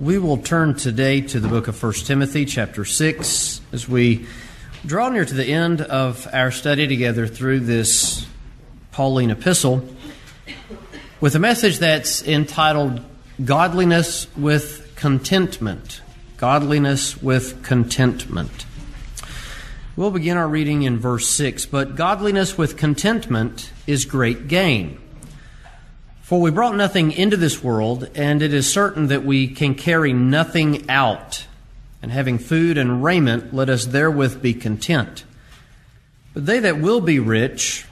[0.00, 4.26] We will turn today to the book of 1 Timothy, chapter 6, as we
[4.84, 8.26] draw near to the end of our study together through this
[8.90, 9.88] Pauline epistle
[11.20, 13.04] with a message that's entitled
[13.44, 16.02] Godliness with Contentment.
[16.38, 18.66] Godliness with Contentment.
[19.94, 21.66] We'll begin our reading in verse 6.
[21.66, 24.98] But godliness with contentment is great gain.
[26.24, 30.14] For we brought nothing into this world, and it is certain that we can carry
[30.14, 31.44] nothing out.
[32.00, 35.24] And having food and raiment, let us therewith be content.
[36.32, 37.84] But they that will be rich,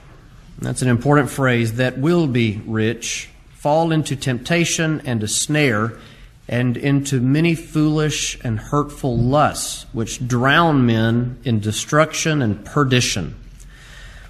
[0.57, 5.99] that's an important phrase, that will be rich, fall into temptation and a snare,
[6.47, 13.35] and into many foolish and hurtful lusts, which drown men in destruction and perdition.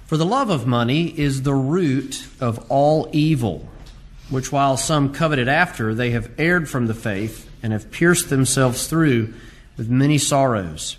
[0.04, 3.70] For the love of money is the root of all evil
[4.30, 8.86] which while some coveted after, they have erred from the faith and have pierced themselves
[8.86, 9.32] through
[9.76, 10.96] with many sorrows.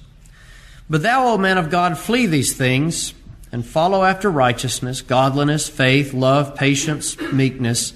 [0.89, 3.13] But thou, O man of God, flee these things
[3.51, 7.93] and follow after righteousness, godliness, faith, love, patience, meekness.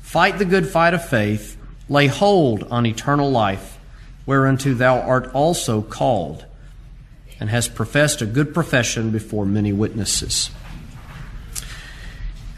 [0.00, 1.56] Fight the good fight of faith.
[1.88, 3.78] Lay hold on eternal life,
[4.24, 6.46] whereunto thou art also called,
[7.38, 10.50] and hast professed a good profession before many witnesses.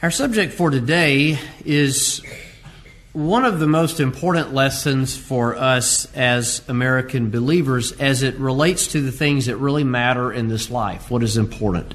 [0.04, 2.22] Our subject for today is
[3.14, 9.00] one of the most important lessons for us as American believers as it relates to
[9.00, 11.94] the things that really matter in this life, what is important.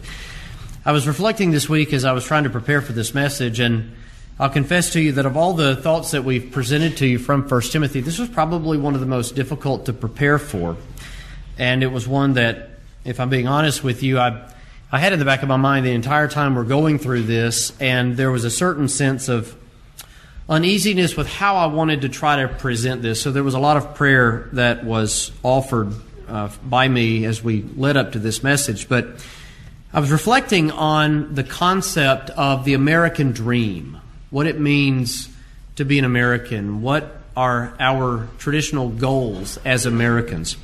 [0.84, 3.96] I was reflecting this week as I was trying to prepare for this message, and
[4.40, 7.48] I'll confess to you that of all the thoughts that we've presented to you from
[7.48, 10.78] 1 Timothy, this was probably one of the most difficult to prepare for.
[11.60, 12.72] And it was one that,
[13.06, 14.52] if I'm being honest with you, I
[14.92, 17.80] I had in the back of my mind the entire time we're going through this,
[17.80, 19.56] and there was a certain sense of
[20.50, 23.22] uneasiness with how I wanted to try to present this.
[23.22, 25.94] So there was a lot of prayer that was offered
[26.28, 28.90] uh, by me as we led up to this message.
[28.90, 29.24] But
[29.94, 34.00] I was reflecting on the concept of the American dream,
[34.32, 35.30] what it means
[35.76, 40.58] to be an American, what are our traditional goals as Americans.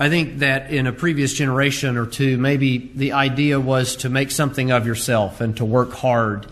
[0.00, 4.30] I think that in a previous generation or two, maybe the idea was to make
[4.30, 6.46] something of yourself and to work hard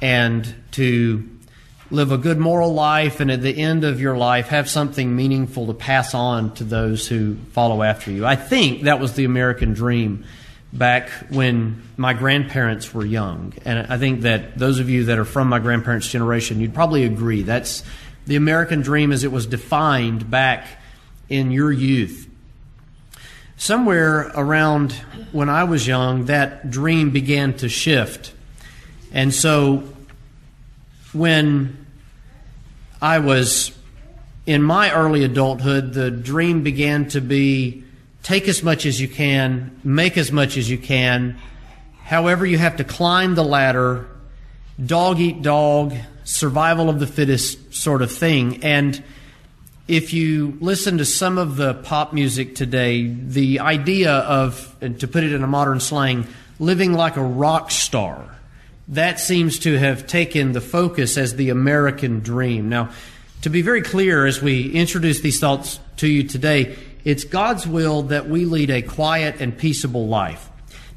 [0.00, 1.28] and to
[1.90, 5.66] live a good moral life and at the end of your life have something meaningful
[5.66, 8.24] to pass on to those who follow after you.
[8.24, 10.24] I think that was the American dream
[10.72, 13.54] back when my grandparents were young.
[13.64, 17.04] And I think that those of you that are from my grandparents' generation, you'd probably
[17.04, 17.42] agree.
[17.42, 17.82] That's
[18.26, 20.66] the American dream as it was defined back
[21.28, 22.23] in your youth
[23.56, 24.92] somewhere around
[25.32, 28.32] when I was young, that dream began to shift.
[29.12, 29.84] And so
[31.12, 31.86] when
[33.00, 33.76] I was
[34.46, 37.84] in my early adulthood, the dream began to be
[38.22, 41.38] take as much as you can, make as much as you can.
[42.02, 44.06] However, you have to climb the ladder,
[44.84, 45.94] dog eat dog,
[46.24, 48.64] survival of the fittest sort of thing.
[48.64, 49.02] And
[49.86, 55.24] if you listen to some of the pop music today, the idea of, to put
[55.24, 56.26] it in a modern slang,
[56.58, 58.34] living like a rock star,
[58.88, 62.68] that seems to have taken the focus as the American dream.
[62.68, 62.90] Now,
[63.42, 68.04] to be very clear as we introduce these thoughts to you today, it's God's will
[68.04, 70.48] that we lead a quiet and peaceable life.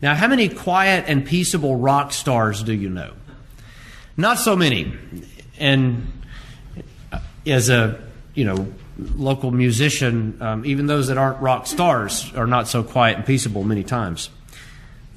[0.02, 3.12] Now, how many quiet and peaceable rock stars do you know?
[4.16, 4.94] Not so many.
[5.60, 6.08] And
[7.46, 8.07] as a
[8.38, 8.72] you know,
[9.16, 13.64] local musician, um, even those that aren't rock stars, are not so quiet and peaceable
[13.64, 14.30] many times.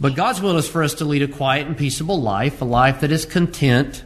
[0.01, 3.01] But God's will is for us to lead a quiet and peaceable life, a life
[3.01, 4.03] that is content.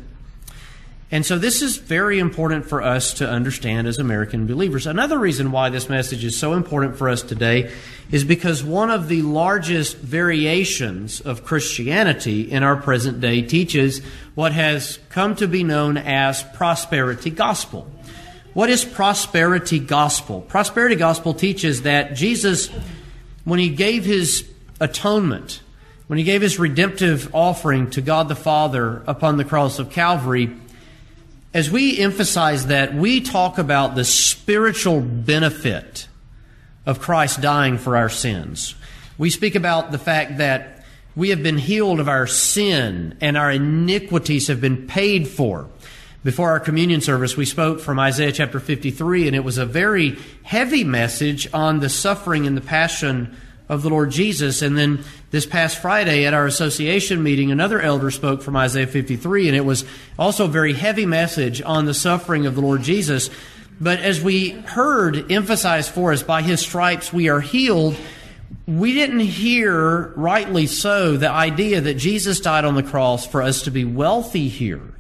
[1.13, 4.85] And so this is very important for us to understand as American believers.
[4.85, 7.71] Another reason why this message is so important for us today
[8.11, 14.01] is because one of the largest variations of Christianity in our present day teaches
[14.35, 17.89] what has come to be known as prosperity gospel.
[18.55, 20.41] What is prosperity gospel?
[20.41, 22.69] Prosperity gospel teaches that Jesus,
[23.45, 24.49] when he gave his
[24.81, 25.61] atonement,
[26.07, 30.55] when he gave his redemptive offering to God the Father upon the cross of Calvary,
[31.53, 36.07] as we emphasize that, we talk about the spiritual benefit
[36.87, 38.77] of Christ dying for our sins.
[39.19, 40.85] We speak about the fact that
[41.17, 45.69] we have been healed of our sin and our iniquities have been paid for.
[46.25, 50.17] Before our communion service, we spoke from Isaiah chapter 53, and it was a very
[50.43, 53.37] heavy message on the suffering and the passion
[53.69, 54.63] of the Lord Jesus.
[54.63, 59.49] And then this past Friday at our association meeting, another elder spoke from Isaiah 53,
[59.49, 59.85] and it was
[60.19, 63.29] also a very heavy message on the suffering of the Lord Jesus.
[63.79, 67.97] But as we heard emphasized for us, by his stripes we are healed,
[68.67, 73.61] we didn't hear, rightly so, the idea that Jesus died on the cross for us
[73.65, 74.95] to be wealthy here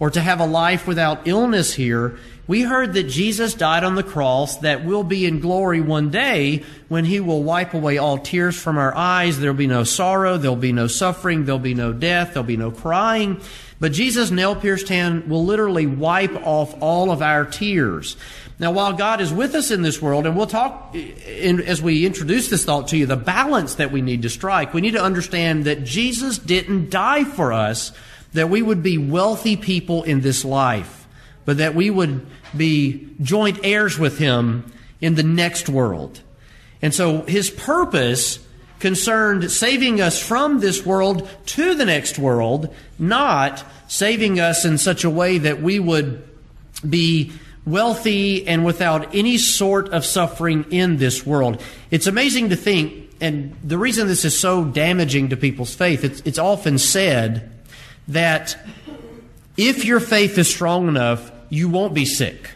[0.00, 2.18] or to have a life without illness here.
[2.46, 6.64] We heard that Jesus died on the cross that we'll be in glory one day
[6.88, 9.38] when he will wipe away all tears from our eyes.
[9.38, 12.70] There'll be no sorrow, there'll be no suffering, there'll be no death, there'll be no
[12.70, 13.40] crying.
[13.80, 18.16] But Jesus' nail pierced hand will literally wipe off all of our tears.
[18.58, 22.04] Now, while God is with us in this world, and we'll talk in, as we
[22.04, 25.02] introduce this thought to you, the balance that we need to strike, we need to
[25.02, 27.92] understand that Jesus didn't die for us
[28.32, 31.06] that we would be wealthy people in this life,
[31.44, 32.26] but that we would
[32.56, 34.70] be joint heirs with Him
[35.00, 36.20] in the next world.
[36.82, 38.38] And so His purpose
[38.80, 45.04] concerned saving us from this world to the next world, not saving us in such
[45.04, 46.22] a way that we would
[46.88, 47.32] be
[47.66, 51.60] wealthy and without any sort of suffering in this world.
[51.90, 56.22] It's amazing to think, and the reason this is so damaging to people's faith, it's,
[56.24, 57.50] it's often said
[58.08, 58.56] that
[59.56, 62.50] if your faith is strong enough, you won't be sick.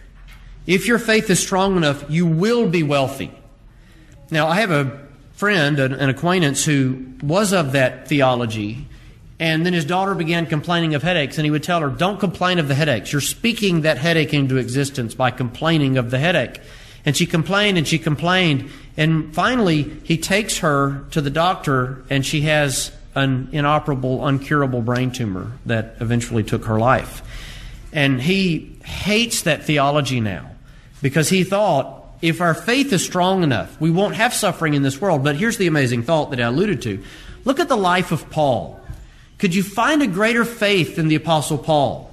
[0.67, 3.33] If your faith is strong enough, you will be wealthy.
[4.31, 5.01] Now, I have a
[5.33, 8.87] friend, an, an acquaintance, who was of that theology.
[9.41, 12.61] And then his daughter began complaining of headaches, and he would tell her, Don't complain
[12.61, 13.11] of the headaches.
[13.11, 16.61] You're speaking that headache into existence by complaining of the headache.
[17.05, 18.71] And she complained and she complained.
[18.97, 25.11] And finally, he takes her to the doctor, and she has an inoperable, uncurable brain
[25.11, 27.23] tumor that eventually took her life.
[27.93, 30.51] And he hates that theology now
[31.03, 35.01] because he thought if our faith is strong enough, we won't have suffering in this
[35.01, 35.25] world.
[35.25, 37.03] But here's the amazing thought that I alluded to.
[37.45, 38.81] Look at the life of Paul.
[39.39, 42.13] Could you find a greater faith than the Apostle Paul?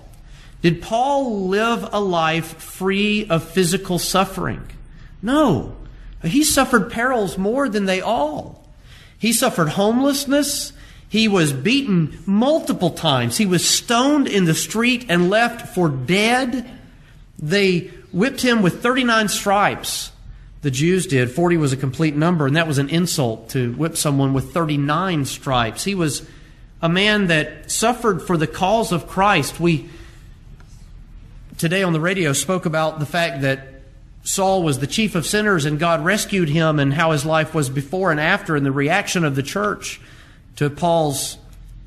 [0.62, 4.68] Did Paul live a life free of physical suffering?
[5.22, 5.76] No.
[6.24, 8.66] He suffered perils more than they all.
[9.20, 10.74] He suffered homelessness.
[11.10, 13.38] He was beaten multiple times.
[13.38, 16.70] He was stoned in the street and left for dead.
[17.40, 20.12] They whipped him with 39 stripes.
[20.62, 21.32] The Jews did.
[21.32, 25.26] 40 was a complete number, and that was an insult to whip someone with 39
[25.26, 25.84] stripes.
[25.84, 26.28] He was
[26.82, 29.60] a man that suffered for the cause of Christ.
[29.60, 29.90] We
[31.58, 33.68] today on the radio spoke about the fact that
[34.24, 37.70] Saul was the chief of sinners and God rescued him and how his life was
[37.70, 40.00] before and after and the reaction of the church
[40.60, 41.38] to Paul's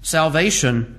[0.01, 0.99] salvation.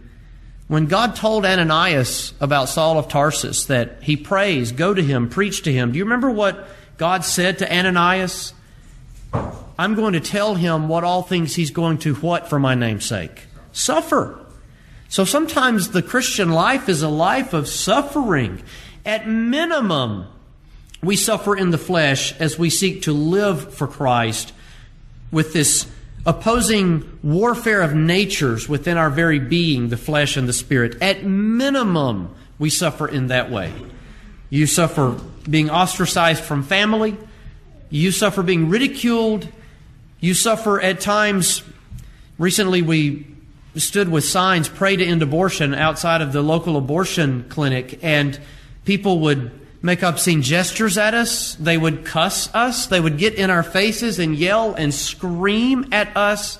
[0.67, 5.63] When God told Ananias about Saul of Tarsus that he prays, go to him, preach
[5.63, 6.67] to him, do you remember what
[6.99, 8.53] God said to Ananias?
[9.33, 13.05] I'm going to tell him what all things he's going to what for my name's
[13.05, 13.47] sake?
[13.71, 14.39] Suffer.
[15.09, 18.61] So sometimes the Christian life is a life of suffering.
[19.03, 20.27] At minimum,
[21.01, 24.53] we suffer in the flesh as we seek to live for Christ
[25.31, 25.87] with this
[26.25, 31.01] opposing warfare of natures within our very being, the flesh and the spirit.
[31.01, 33.73] At minimum, we suffer in that way.
[34.49, 35.17] You suffer
[35.49, 37.17] being ostracized from family.
[37.89, 39.47] You suffer being ridiculed.
[40.19, 41.63] You suffer at times.
[42.37, 43.27] Recently, we
[43.75, 48.39] stood with signs, pray to end abortion, outside of the local abortion clinic, and
[48.85, 49.51] people would
[49.83, 51.55] make obscene gestures at us.
[51.55, 52.87] They would cuss us.
[52.87, 56.57] They would get in our faces and yell and scream at us.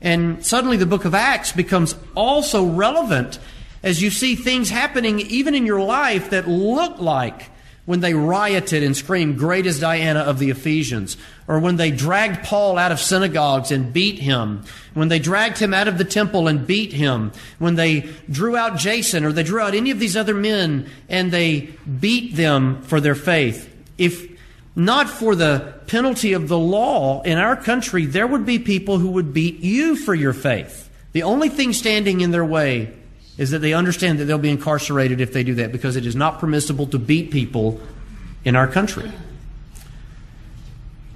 [0.00, 3.40] And suddenly the book of Acts becomes also relevant
[3.82, 7.50] as you see things happening even in your life that look like
[7.88, 11.16] when they rioted and screamed, Great is Diana of the Ephesians,
[11.46, 15.72] or when they dragged Paul out of synagogues and beat him, when they dragged him
[15.72, 19.58] out of the temple and beat him, when they drew out Jason or they drew
[19.58, 23.74] out any of these other men and they beat them for their faith.
[23.96, 24.38] If
[24.76, 29.12] not for the penalty of the law in our country, there would be people who
[29.12, 30.90] would beat you for your faith.
[31.12, 32.97] The only thing standing in their way
[33.38, 36.16] is that they understand that they'll be incarcerated if they do that because it is
[36.16, 37.80] not permissible to beat people
[38.44, 39.10] in our country.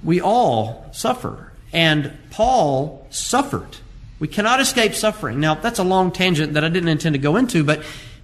[0.04, 3.76] We all suffer, and Paul suffered.
[4.20, 5.40] We cannot escape suffering.
[5.40, 7.82] Now, that's a long tangent that I didn't intend to go into, but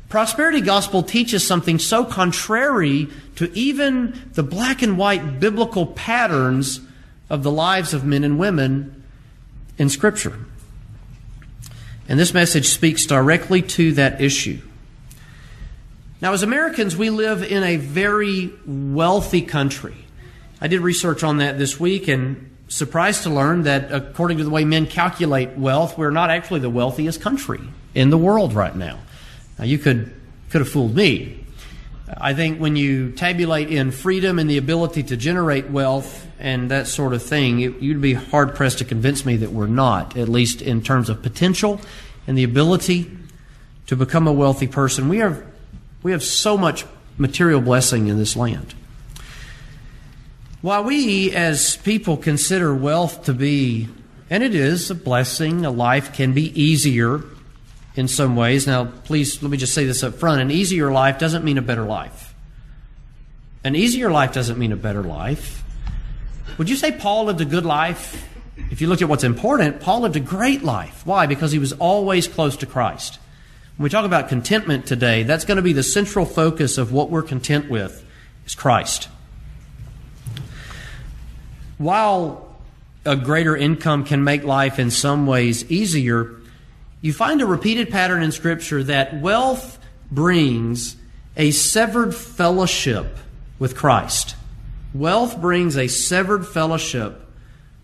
[0.08, 6.80] prosperity gospel teaches something so contrary to even the black and white biblical patterns
[7.28, 9.04] of the lives of men and women
[9.76, 10.38] in Scripture.
[12.08, 14.60] And this message speaks directly to that issue.
[16.20, 19.94] Now, as Americans, we live in a very wealthy country.
[20.60, 24.50] I did research on that this week and surprised to learn that according to the
[24.50, 27.60] way men calculate wealth, we're not actually the wealthiest country
[27.94, 28.98] in the world right now.
[29.58, 30.12] Now, you could,
[30.50, 31.37] could have fooled me.
[32.16, 36.86] I think when you tabulate in freedom and the ability to generate wealth and that
[36.86, 40.28] sort of thing, it, you'd be hard pressed to convince me that we're not, at
[40.28, 41.80] least in terms of potential
[42.26, 43.10] and the ability
[43.86, 45.08] to become a wealthy person.
[45.08, 45.44] We have,
[46.02, 46.84] we have so much
[47.18, 48.74] material blessing in this land.
[50.60, 53.88] While we as people consider wealth to be,
[54.30, 57.22] and it is a blessing, a life can be easier
[57.98, 58.64] in some ways.
[58.64, 61.62] Now, please let me just say this up front an easier life doesn't mean a
[61.62, 62.32] better life.
[63.64, 65.64] An easier life doesn't mean a better life.
[66.58, 68.24] Would you say Paul lived a good life?
[68.70, 71.04] If you look at what's important, Paul lived a great life.
[71.04, 71.26] Why?
[71.26, 73.18] Because he was always close to Christ.
[73.76, 77.10] When we talk about contentment today, that's going to be the central focus of what
[77.10, 78.04] we're content with
[78.46, 79.08] is Christ.
[81.78, 82.56] While
[83.04, 86.37] a greater income can make life in some ways easier,
[87.00, 89.78] you find a repeated pattern in Scripture that wealth
[90.10, 90.96] brings
[91.36, 93.16] a severed fellowship
[93.58, 94.34] with Christ.
[94.92, 97.24] Wealth brings a severed fellowship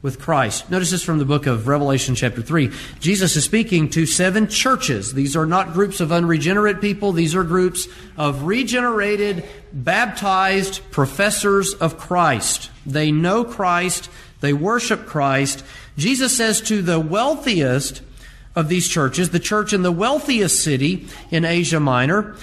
[0.03, 0.71] with Christ.
[0.71, 2.71] Notice this from the book of Revelation, chapter 3.
[3.01, 5.15] Jesus is speaking to seven churches.
[5.15, 11.99] These are not groups of unregenerate people, these are groups of regenerated, baptized professors of
[11.99, 12.71] Christ.
[12.85, 15.65] They know Christ, they worship Christ.
[15.97, 18.03] Jesus says to the wealthiest,
[18.57, 22.37] of these churches, the church in the wealthiest city in Asia Minor,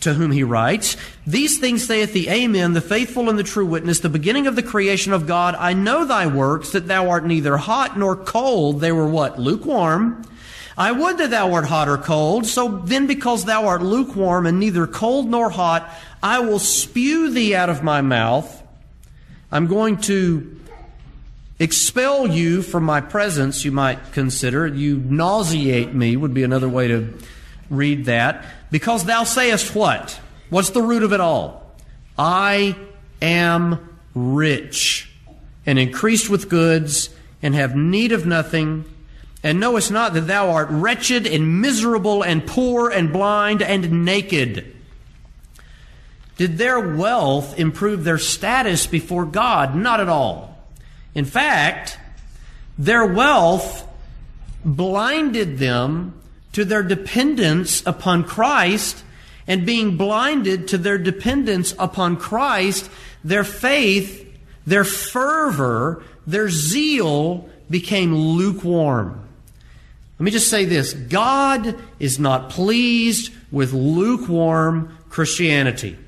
[0.00, 4.00] to whom he writes, These things saith the Amen, the faithful and the true witness,
[4.00, 5.54] the beginning of the creation of God.
[5.54, 8.80] I know thy works, that thou art neither hot nor cold.
[8.80, 9.38] They were what?
[9.38, 10.24] Lukewarm.
[10.76, 12.46] I would that thou art hot or cold.
[12.46, 15.88] So then, because thou art lukewarm and neither cold nor hot,
[16.22, 18.62] I will spew thee out of my mouth.
[19.50, 20.60] I'm going to
[21.62, 24.66] expel you from my presence, you might consider.
[24.66, 27.14] You nauseate me, would be another way to
[27.70, 28.44] read that.
[28.70, 30.18] Because thou sayest what?
[30.50, 31.74] What's the root of it all?
[32.18, 32.76] I
[33.20, 35.10] am rich
[35.64, 37.08] and increased with goods
[37.42, 38.84] and have need of nothing.
[39.42, 44.76] And knowest not that thou art wretched and miserable and poor and blind and naked.
[46.36, 49.74] Did their wealth improve their status before God?
[49.74, 50.51] Not at all.
[51.14, 51.98] In fact,
[52.78, 53.86] their wealth
[54.64, 56.14] blinded them
[56.52, 59.02] to their dependence upon Christ,
[59.46, 62.90] and being blinded to their dependence upon Christ,
[63.24, 64.28] their faith,
[64.66, 69.18] their fervor, their zeal became lukewarm.
[70.18, 75.98] Let me just say this God is not pleased with lukewarm Christianity.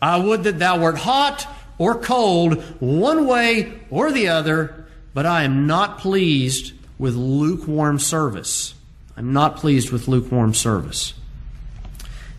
[0.00, 1.46] I would that thou wert hot
[1.78, 8.74] or cold, one way or the other, but I am not pleased with lukewarm service.
[9.16, 11.14] I'm not pleased with lukewarm service.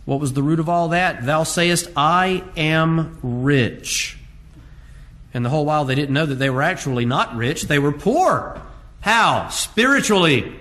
[0.05, 1.25] What was the root of all that?
[1.25, 4.17] Thou sayest, I am rich.
[5.33, 7.91] And the whole while they didn't know that they were actually not rich, they were
[7.91, 8.61] poor.
[9.01, 9.49] How?
[9.49, 10.55] Spiritually.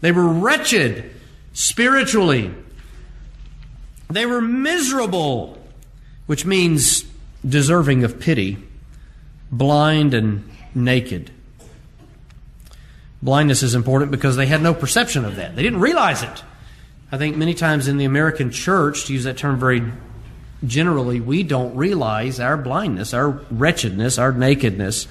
[0.00, 1.10] They were wretched
[1.52, 2.54] spiritually.
[4.10, 5.58] They were miserable,
[6.26, 7.04] which means
[7.46, 8.58] deserving of pity,
[9.50, 11.30] blind and naked.
[13.22, 15.54] Blindness is important because they had no perception of that.
[15.54, 16.42] They didn't realize it.
[17.10, 19.82] I think many times in the American church, to use that term very
[20.64, 25.06] generally, we don't realize our blindness, our wretchedness, our nakedness,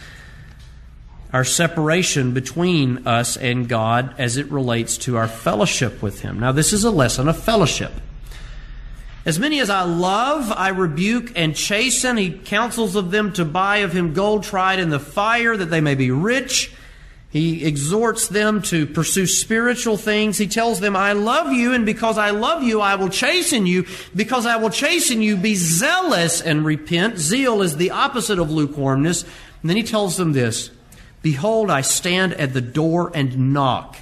[1.31, 6.39] our separation between us and God as it relates to our fellowship with Him.
[6.39, 7.93] Now, this is a lesson of fellowship.
[9.23, 12.17] As many as I love, I rebuke and chasten.
[12.17, 15.81] He counsels of them to buy of him gold tried in the fire, that they
[15.81, 16.73] may be rich.
[17.29, 20.37] He exhorts them to pursue spiritual things.
[20.37, 23.85] He tells them, I love you, and because I love you, I will chasten you.
[24.13, 27.19] Because I will chasten you, be zealous and repent.
[27.19, 29.23] Zeal is the opposite of lukewarmness.
[29.23, 30.71] And then he tells them this
[31.21, 33.97] Behold, I stand at the door and knock.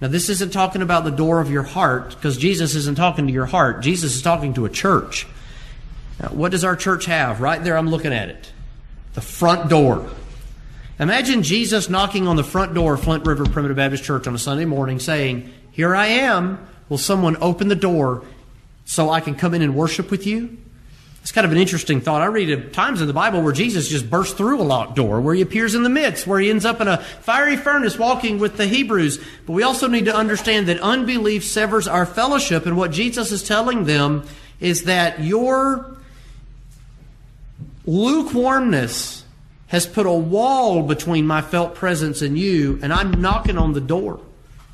[0.00, 3.32] Now, this isn't talking about the door of your heart because Jesus isn't talking to
[3.32, 3.82] your heart.
[3.82, 5.26] Jesus is talking to a church.
[6.20, 7.40] Now, what does our church have?
[7.40, 8.52] Right there, I'm looking at it.
[9.14, 10.08] The front door.
[10.98, 14.38] Imagine Jesus knocking on the front door of Flint River Primitive Baptist Church on a
[14.38, 16.64] Sunday morning saying, Here I am.
[16.88, 18.24] Will someone open the door
[18.84, 20.58] so I can come in and worship with you?
[21.24, 22.20] It's kind of an interesting thought.
[22.20, 25.22] I read of times in the Bible where Jesus just bursts through a locked door,
[25.22, 28.38] where he appears in the midst, where he ends up in a fiery furnace walking
[28.38, 29.24] with the Hebrews.
[29.46, 33.42] But we also need to understand that unbelief severs our fellowship, and what Jesus is
[33.42, 34.24] telling them
[34.60, 35.96] is that your
[37.86, 39.24] lukewarmness
[39.68, 43.80] has put a wall between my felt presence and you, and I'm knocking on the
[43.80, 44.20] door.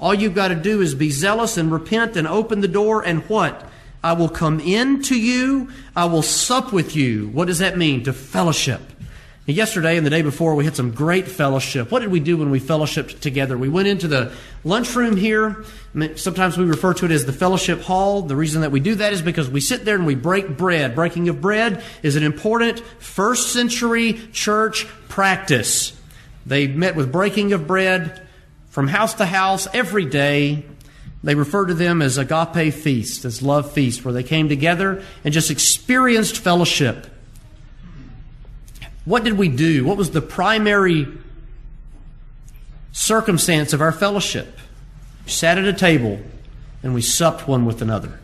[0.01, 3.23] All you've got to do is be zealous and repent and open the door, and
[3.29, 3.70] what?
[4.03, 5.69] I will come in to you.
[5.95, 7.29] I will sup with you.
[7.29, 8.05] What does that mean?
[8.05, 8.81] To fellowship.
[9.47, 11.91] Yesterday and the day before, we had some great fellowship.
[11.91, 13.59] What did we do when we fellowshipped together?
[13.59, 14.33] We went into the
[14.65, 15.65] lunchroom here.
[16.15, 18.23] Sometimes we refer to it as the fellowship hall.
[18.23, 20.95] The reason that we do that is because we sit there and we break bread.
[20.95, 25.99] Breaking of bread is an important first century church practice.
[26.47, 28.27] They met with breaking of bread
[28.69, 30.65] from house to house every day.
[31.23, 35.35] They refer to them as agape feast, as love feast, where they came together and
[35.35, 37.07] just experienced fellowship.
[39.05, 39.85] What did we do?
[39.85, 41.07] What was the primary
[42.93, 44.59] circumstance of our fellowship?
[45.27, 46.21] We sat at a table
[46.83, 48.19] and we supped one with another.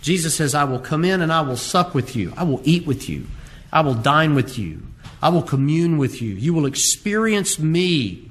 [0.00, 2.32] Jesus says, I will come in and I will sup with you.
[2.36, 3.26] I will eat with you.
[3.72, 4.82] I will dine with you.
[5.20, 6.34] I will commune with you.
[6.34, 8.30] You will experience me.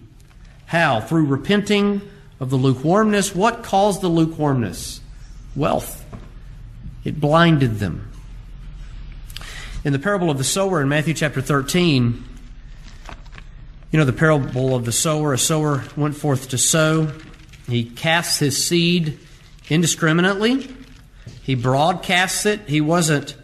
[0.68, 1.02] How?
[1.02, 2.02] Through repenting
[2.39, 3.34] of the lukewarmness.
[3.34, 5.01] What caused the lukewarmness?
[5.56, 6.06] Wealth.
[7.04, 8.12] It blinded them.
[9.84, 12.24] In the parable of the sower in Matthew chapter 13,
[13.92, 15.34] you know the parable of the sower.
[15.34, 17.12] A sower went forth to sow.
[17.68, 19.20] He casts his seed
[19.70, 20.68] indiscriminately.
[21.44, 22.62] He broadcasts it.
[22.68, 23.36] He wasn't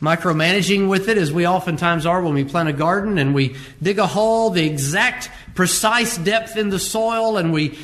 [0.00, 3.98] micromanaging with it as we oftentimes are when we plant a garden and we dig
[3.98, 7.78] a hole the exact precise depth in the soil and we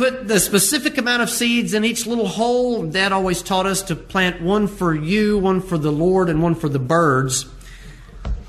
[0.00, 2.86] put the specific amount of seeds in each little hole.
[2.86, 6.54] Dad always taught us to plant one for you, one for the Lord, and one
[6.54, 7.44] for the birds.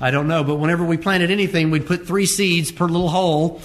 [0.00, 3.60] I don't know, but whenever we planted anything, we'd put three seeds per little hole.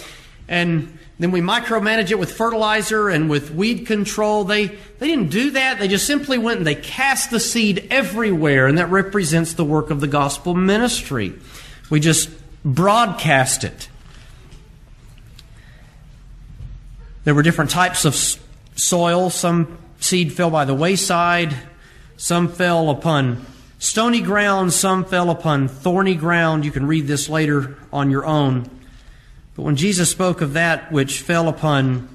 [0.50, 4.44] And then we micromanage it with fertilizer and with weed control.
[4.44, 5.80] They, they didn't do that.
[5.80, 9.92] They just simply went and they cast the seed everywhere, and that represents the work
[9.92, 11.36] of the gospel ministry.
[11.90, 12.30] We just
[12.66, 13.88] broadcast it.
[17.28, 18.16] There were different types of
[18.78, 19.30] soil.
[19.30, 21.54] Some seed fell by the wayside,
[22.16, 23.46] some fell upon
[23.80, 26.64] stony ground, some fell upon thorny ground.
[26.64, 28.70] You can read this later on your own.
[29.58, 32.08] But when Jesus spoke of that which fell upon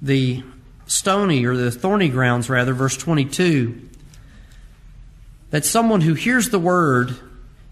[0.00, 0.42] the
[0.86, 3.78] stony or the thorny grounds, rather, verse 22,
[5.50, 7.14] that someone who hears the word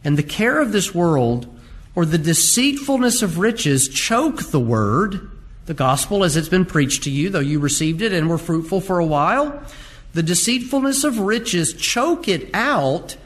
[0.04, 1.46] and the care of this world
[1.94, 5.30] or the deceitfulness of riches choke the word
[5.66, 8.81] the gospel as it's been preached to you, though you received it and were fruitful
[8.81, 9.62] for a while.
[10.12, 13.16] The deceitfulness of riches choke it out,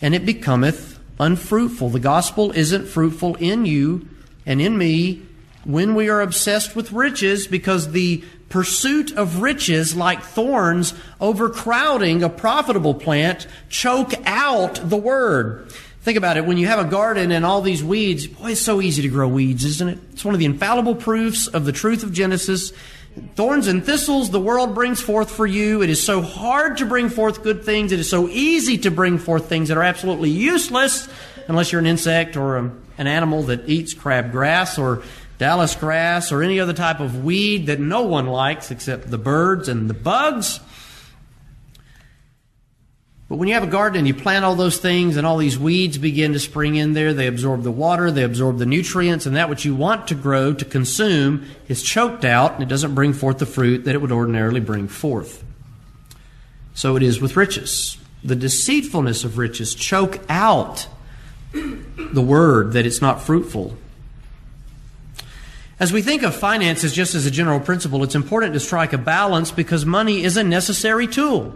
[0.00, 1.90] and it becometh unfruitful.
[1.90, 4.08] The gospel isn't fruitful in you
[4.44, 5.22] and in me
[5.64, 12.28] when we are obsessed with riches because the pursuit of riches, like thorns overcrowding a
[12.28, 15.72] profitable plant, choke out the word.
[16.06, 16.46] Think about it.
[16.46, 19.26] When you have a garden and all these weeds, boy, it's so easy to grow
[19.26, 19.98] weeds, isn't it?
[20.12, 22.72] It's one of the infallible proofs of the truth of Genesis.
[23.34, 25.82] Thorns and thistles the world brings forth for you.
[25.82, 27.90] It is so hard to bring forth good things.
[27.90, 31.08] It is so easy to bring forth things that are absolutely useless
[31.48, 35.02] unless you're an insect or a, an animal that eats crabgrass or
[35.38, 39.68] Dallas grass or any other type of weed that no one likes except the birds
[39.68, 40.60] and the bugs.
[43.28, 45.58] But when you have a garden and you plant all those things and all these
[45.58, 49.34] weeds begin to spring in there, they absorb the water, they absorb the nutrients, and
[49.34, 53.12] that which you want to grow, to consume, is choked out and it doesn't bring
[53.12, 55.42] forth the fruit that it would ordinarily bring forth.
[56.74, 57.98] So it is with riches.
[58.22, 60.86] The deceitfulness of riches choke out
[61.52, 63.76] the word that it's not fruitful.
[65.80, 68.98] As we think of finances just as a general principle, it's important to strike a
[68.98, 71.54] balance because money is a necessary tool.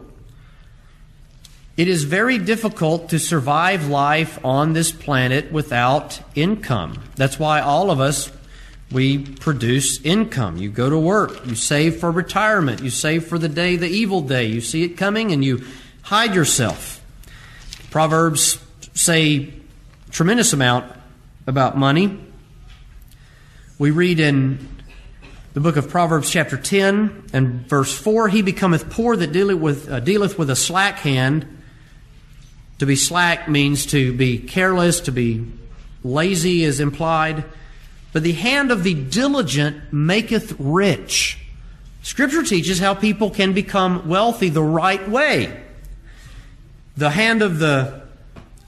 [1.81, 7.03] It is very difficult to survive life on this planet without income.
[7.17, 8.31] That's why all of us,
[8.93, 10.59] we produce income.
[10.59, 14.21] You go to work, you save for retirement, you save for the day, the evil
[14.21, 14.45] day.
[14.45, 15.65] You see it coming and you
[16.03, 17.03] hide yourself.
[17.91, 18.63] Proverbs
[18.93, 19.51] say
[20.11, 20.95] tremendous amount
[21.47, 22.23] about money.
[23.79, 24.69] We read in
[25.55, 29.91] the book of Proverbs, chapter 10 and verse 4 He becometh poor that dealeth with,
[29.91, 31.57] uh, dealeth with a slack hand
[32.81, 35.45] to be slack means to be careless, to be
[36.03, 37.45] lazy is implied.
[38.15, 41.39] But the hand of the diligent maketh rich.
[42.01, 45.63] Scripture teaches how people can become wealthy the right way.
[46.97, 48.01] The hand of the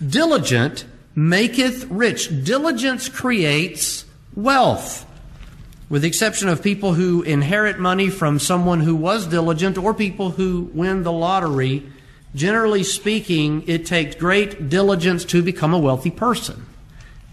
[0.06, 2.44] diligent maketh rich.
[2.44, 4.04] Diligence creates
[4.36, 5.06] wealth.
[5.88, 10.32] With the exception of people who inherit money from someone who was diligent or people
[10.32, 11.90] who win the lottery
[12.34, 16.66] Generally speaking, it takes great diligence to become a wealthy person,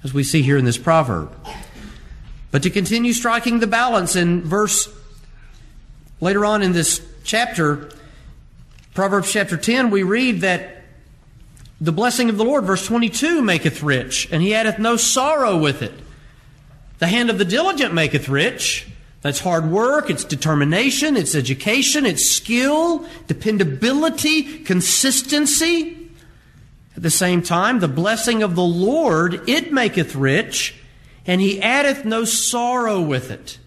[0.03, 1.33] as we see here in this proverb.
[2.51, 4.89] But to continue striking the balance in verse
[6.19, 7.89] later on in this chapter,
[8.93, 10.83] Proverbs chapter 10, we read that
[11.79, 15.81] the blessing of the Lord, verse 22, maketh rich, and he addeth no sorrow with
[15.81, 15.93] it.
[16.97, 18.87] The hand of the diligent maketh rich.
[19.21, 26.09] That's hard work, it's determination, it's education, it's skill, dependability, consistency.
[26.95, 30.75] At the same time, the blessing of the Lord, it maketh rich,
[31.25, 33.57] and he addeth no sorrow with it.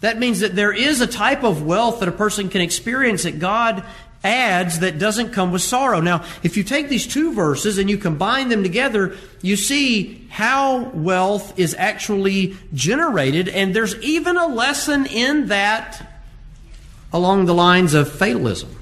[0.00, 3.38] That means that there is a type of wealth that a person can experience that
[3.38, 3.84] God
[4.22, 6.00] adds that doesn't come with sorrow.
[6.00, 10.90] Now, if you take these two verses and you combine them together, you see how
[10.90, 16.06] wealth is actually generated, and there's even a lesson in that
[17.12, 18.76] along the lines of fatalism.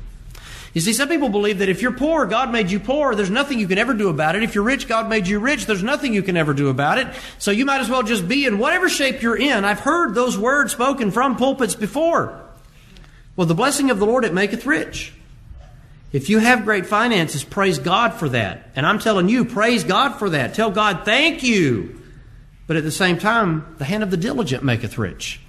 [0.75, 3.15] You see, some people believe that if you're poor, God made you poor.
[3.15, 4.43] There's nothing you can ever do about it.
[4.43, 5.67] If you're rich, God made you rich.
[5.67, 7.09] There's nothing you can ever do about it.
[7.39, 9.65] So you might as well just be in whatever shape you're in.
[9.65, 12.39] I've heard those words spoken from pulpits before.
[13.35, 15.13] Well, the blessing of the Lord, it maketh rich.
[16.11, 18.71] If you have great finances, praise God for that.
[18.75, 20.55] And I'm telling you, praise God for that.
[20.55, 22.01] Tell God, thank you.
[22.67, 25.41] But at the same time, the hand of the diligent maketh rich.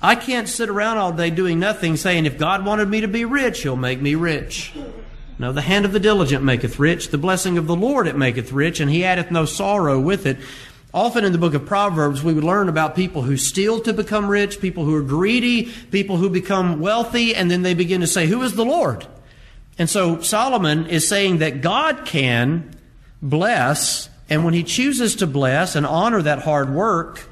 [0.00, 3.24] I can't sit around all day doing nothing saying, if God wanted me to be
[3.24, 4.72] rich, He'll make me rich.
[5.40, 8.52] No, the hand of the diligent maketh rich, the blessing of the Lord it maketh
[8.52, 10.38] rich, and He addeth no sorrow with it.
[10.94, 14.28] Often in the book of Proverbs, we would learn about people who steal to become
[14.28, 18.26] rich, people who are greedy, people who become wealthy, and then they begin to say,
[18.26, 19.06] Who is the Lord?
[19.78, 22.74] And so Solomon is saying that God can
[23.22, 27.28] bless, and when he chooses to bless and honor that hard work,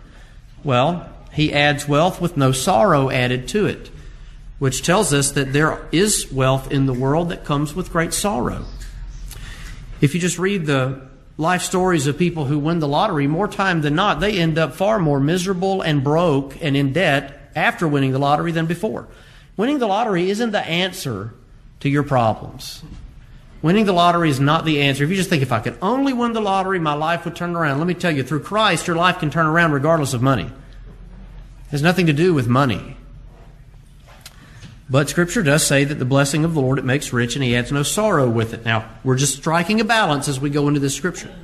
[0.63, 3.91] well, he adds wealth with no sorrow added to it,
[4.59, 8.65] which tells us that there is wealth in the world that comes with great sorrow.
[10.01, 13.83] If you just read the life stories of people who win the lottery, more time
[13.83, 18.13] than not, they end up far more miserable and broke and in debt after winning
[18.13, 19.09] the lottery than before.
[19.57, 21.35] Winning the lottery isn't the answer
[21.81, 22.83] to your problems.
[23.63, 25.05] Winning the lottery is not the answer.
[25.05, 27.57] If you just think, if I could only win the lottery, my life would turn
[27.57, 27.79] around.
[27.79, 30.45] Let me tell you, through Christ, your life can turn around regardless of money.
[30.45, 32.97] It has nothing to do with money.
[34.89, 37.57] But Scripture does say that the blessing of the Lord it makes rich, and He
[37.57, 38.65] adds no sorrow with it.
[38.65, 41.35] Now, we're just striking a balance as we go into this Scripture.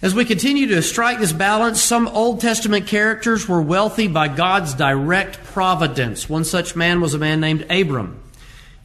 [0.00, 4.74] As we continue to strike this balance, some Old Testament characters were wealthy by God's
[4.74, 6.28] direct providence.
[6.28, 8.20] One such man was a man named Abram.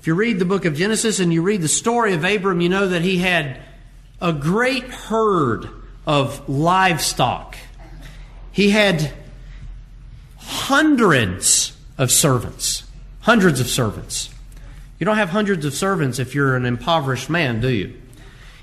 [0.04, 2.68] If you read the book of Genesis and you read the story of Abram, you
[2.68, 3.62] know that he had
[4.20, 5.70] a great herd
[6.06, 7.56] of livestock.
[8.52, 9.13] He had
[10.36, 12.84] hundreds of servants.
[13.22, 14.30] Hundreds of servants.
[15.00, 17.94] You don't have hundreds of servants if you're an impoverished man, do you?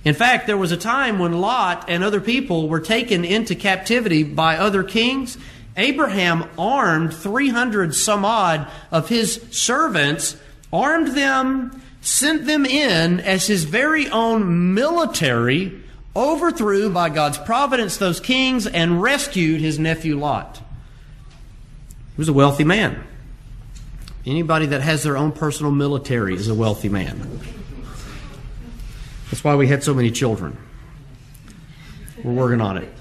[0.05, 4.25] In fact, there was a time when Lot and other people were taken into captivity
[4.25, 5.39] by other kings.
[5.75, 10.37] Abraham armed 300 some odd of his servants
[10.73, 15.81] armed them, sent them in as his very own military,
[16.15, 20.57] overthrew by God's providence those kings, and rescued his nephew Lot.
[20.57, 23.05] He was a wealthy man.
[24.27, 27.41] Anybody that has their own personal military is a wealthy man.
[29.31, 30.57] That's why we had so many children.
[32.23, 32.93] We're working on it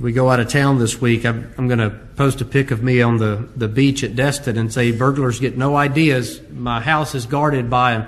[0.00, 2.82] we go out of town this week, I'm, I'm going to post a pic of
[2.82, 6.40] me on the, the beach at Destin and say, burglars get no ideas.
[6.50, 8.06] My house is guarded by an,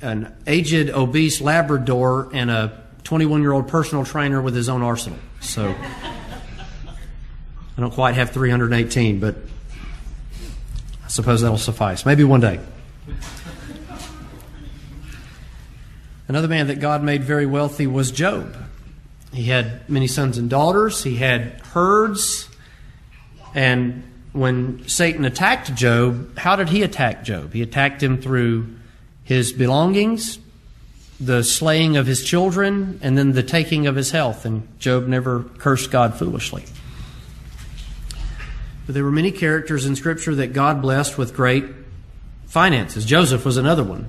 [0.00, 5.18] an aged, obese Labrador and a 21 year old personal trainer with his own arsenal.
[5.40, 5.74] So
[7.76, 9.34] I don't quite have 318, but
[11.04, 12.06] I suppose that'll suffice.
[12.06, 12.60] Maybe one day.
[16.28, 18.56] Another man that God made very wealthy was Job.
[19.32, 22.48] He had many sons and daughters, he had herds.
[23.54, 27.52] And when Satan attacked Job, how did he attack Job?
[27.52, 28.76] He attacked him through
[29.24, 30.38] his belongings,
[31.20, 34.44] the slaying of his children, and then the taking of his health.
[34.44, 36.64] And Job never cursed God foolishly.
[38.86, 41.64] But there were many characters in Scripture that God blessed with great
[42.46, 43.04] finances.
[43.04, 44.08] Joseph was another one.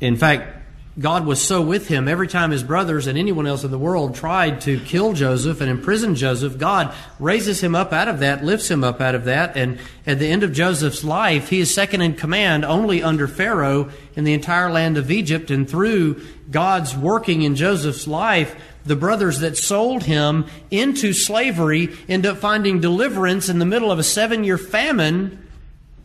[0.00, 0.59] In fact,
[0.98, 4.16] God was so with him every time his brothers and anyone else in the world
[4.16, 8.68] tried to kill Joseph and imprison Joseph, God raises him up out of that, lifts
[8.68, 12.02] him up out of that, and at the end of Joseph's life, he is second
[12.02, 17.42] in command only under Pharaoh in the entire land of Egypt, and through God's working
[17.42, 23.60] in Joseph's life, the brothers that sold him into slavery end up finding deliverance in
[23.60, 25.46] the middle of a seven year famine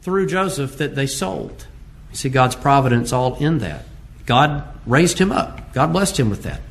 [0.03, 1.65] through Joseph that they sold.
[2.11, 3.85] You see God's providence all in that.
[4.25, 5.73] God raised him up.
[5.73, 6.61] God blessed him with that.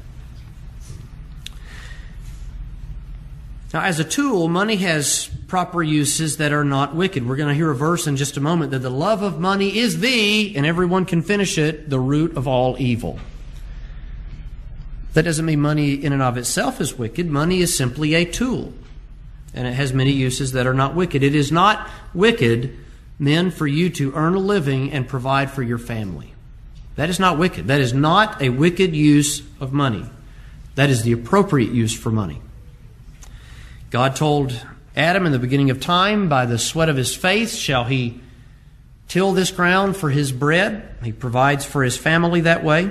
[3.73, 7.27] Now, as a tool, money has proper uses that are not wicked.
[7.27, 9.79] We're going to hear a verse in just a moment that the love of money
[9.79, 13.19] is the, and everyone can finish it, the root of all evil.
[15.15, 17.29] That doesn't mean money in and of itself is wicked.
[17.29, 18.73] Money is simply a tool,
[19.53, 21.23] and it has many uses that are not wicked.
[21.25, 22.77] It is not wicked,
[23.19, 26.34] men, for you to earn a living and provide for your family.
[26.97, 27.67] That is not wicked.
[27.67, 30.05] That is not a wicked use of money.
[30.75, 32.41] That is the appropriate use for money.
[33.91, 34.53] God told
[34.97, 38.21] Adam in the beginning of time, by the sweat of his face shall he
[39.09, 40.89] till this ground for his bread.
[41.03, 42.91] He provides for his family that way.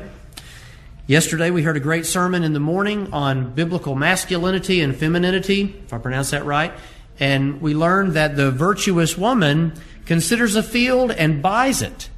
[1.08, 5.92] Yesterday we heard a great sermon in the morning on biblical masculinity and femininity, if
[5.92, 6.72] I pronounce that right.
[7.20, 9.74] And we learned that the virtuous woman
[10.06, 12.10] considers a field and buys it.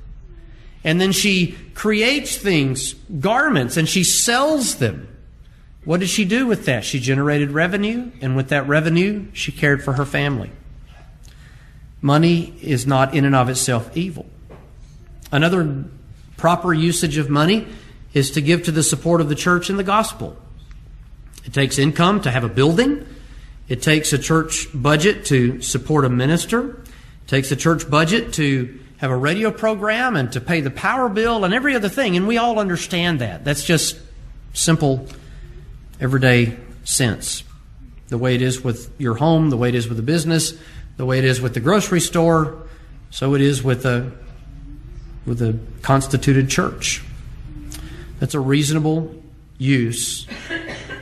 [0.86, 5.10] And then she creates things, garments, and she sells them.
[5.84, 6.86] What did she do with that?
[6.86, 10.52] She generated revenue, and with that revenue, she cared for her family.
[12.02, 14.28] Money is not in and of itself evil.
[15.32, 15.86] Another
[16.38, 17.68] proper usage of money
[18.14, 20.38] is to give to the support of the church and the gospel.
[21.46, 23.08] It takes income to have a building.
[23.68, 26.84] It takes a church budget to support a minister.
[27.24, 31.10] It takes a church budget to have a radio program and to pay the power
[31.10, 32.16] bill and every other thing.
[32.16, 33.44] And we all understand that.
[33.44, 33.98] That's just
[34.54, 35.08] simple
[36.00, 37.44] everyday sense.
[38.08, 40.54] The way it is with your home, the way it is with a business,
[40.98, 42.64] the way it is with the grocery store,
[43.10, 44.12] so it is with a
[45.26, 47.04] with a constituted church.
[48.20, 49.24] That's a reasonable
[49.58, 50.28] use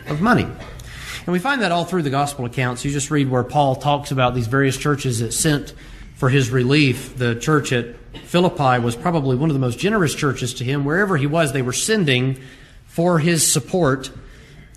[0.08, 0.44] of money.
[0.44, 2.84] And we find that all through the gospel accounts.
[2.84, 5.74] You just read where Paul talks about these various churches that sent
[6.24, 7.18] for his relief.
[7.18, 10.86] The church at Philippi was probably one of the most generous churches to him.
[10.86, 12.40] Wherever he was, they were sending
[12.86, 14.10] for his support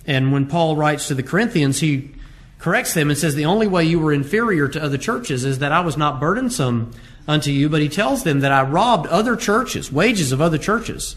[0.06, 2.10] and when Paul writes to the Corinthians, he
[2.58, 5.72] corrects them and says, The only way you were inferior to other churches is that
[5.72, 6.92] I was not burdensome
[7.26, 7.68] unto you.
[7.68, 11.16] But he tells them that I robbed other churches, wages of other churches,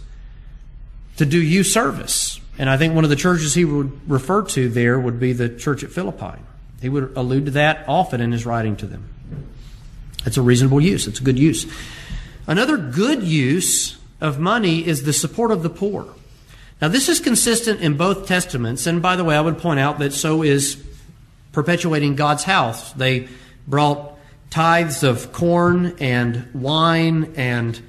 [1.18, 2.40] to do you service.
[2.58, 5.50] And I think one of the churches he would refer to there would be the
[5.50, 6.40] church at Philippi.
[6.82, 9.10] He would allude to that often in his writing to them.
[10.26, 11.66] It's a reasonable use, it's a good use.
[12.48, 16.08] Another good use of money is the support of the poor.
[16.82, 20.00] Now, this is consistent in both Testaments, and by the way, I would point out
[20.00, 20.82] that so is
[21.52, 22.94] perpetuating God's house.
[22.94, 23.28] They
[23.68, 24.18] brought
[24.50, 27.80] tithes of corn and wine and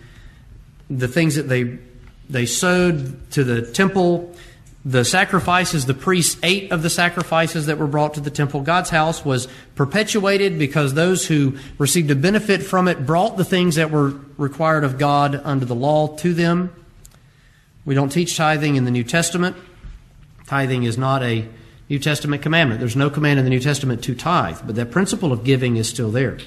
[0.89, 1.79] the things that they
[2.29, 4.35] they sowed to the temple.
[4.85, 8.63] The sacrifices, the priests ate of the sacrifices that were brought to the temple.
[8.63, 13.75] God's house was perpetuated because those who received a benefit from it brought the things
[13.75, 16.75] that were required of God under the law to them.
[17.85, 19.57] We don't teach tithing in the New Testament.
[20.47, 21.47] Tithing is not a
[21.91, 22.81] New Testament commandment.
[22.81, 25.89] There's no command in the New Testament to tithe, but that principle of giving is
[25.89, 26.39] still there.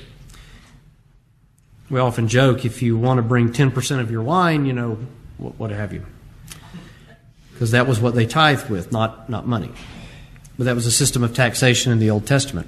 [1.90, 4.98] We often joke if you want to bring 10% of your wine, you know,
[5.38, 6.04] what have you.
[7.64, 9.72] Because that was what they tithed with, not, not money.
[10.58, 12.68] But that was a system of taxation in the Old Testament.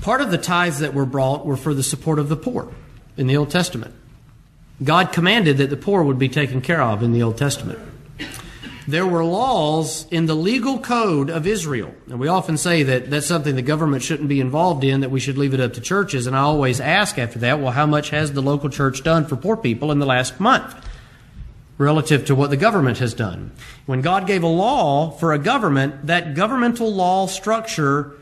[0.00, 2.72] Part of the tithes that were brought were for the support of the poor
[3.16, 3.96] in the Old Testament.
[4.84, 7.80] God commanded that the poor would be taken care of in the Old Testament.
[8.86, 11.92] There were laws in the legal code of Israel.
[12.08, 15.18] And we often say that that's something the government shouldn't be involved in, that we
[15.18, 16.28] should leave it up to churches.
[16.28, 19.34] And I always ask after that, well, how much has the local church done for
[19.34, 20.76] poor people in the last month
[21.78, 23.52] relative to what the government has done?
[23.86, 28.12] When God gave a law for a government, that governmental law structure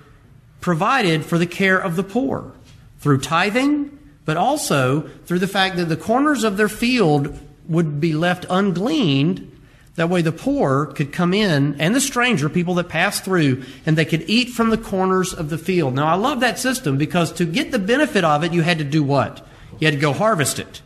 [0.61, 2.53] provided for the care of the poor
[2.99, 3.99] through tithing
[4.31, 7.37] but also through the fact that the corners of their field
[7.67, 9.51] would be left ungleaned.
[9.97, 13.99] That way, the poor could come in and the stranger, people that pass through, and
[13.99, 15.95] they could eat from the corners of the field.
[15.95, 18.85] Now, I love that system because to get the benefit of it, you had to
[18.85, 19.45] do what?
[19.81, 20.81] You had to go harvest it.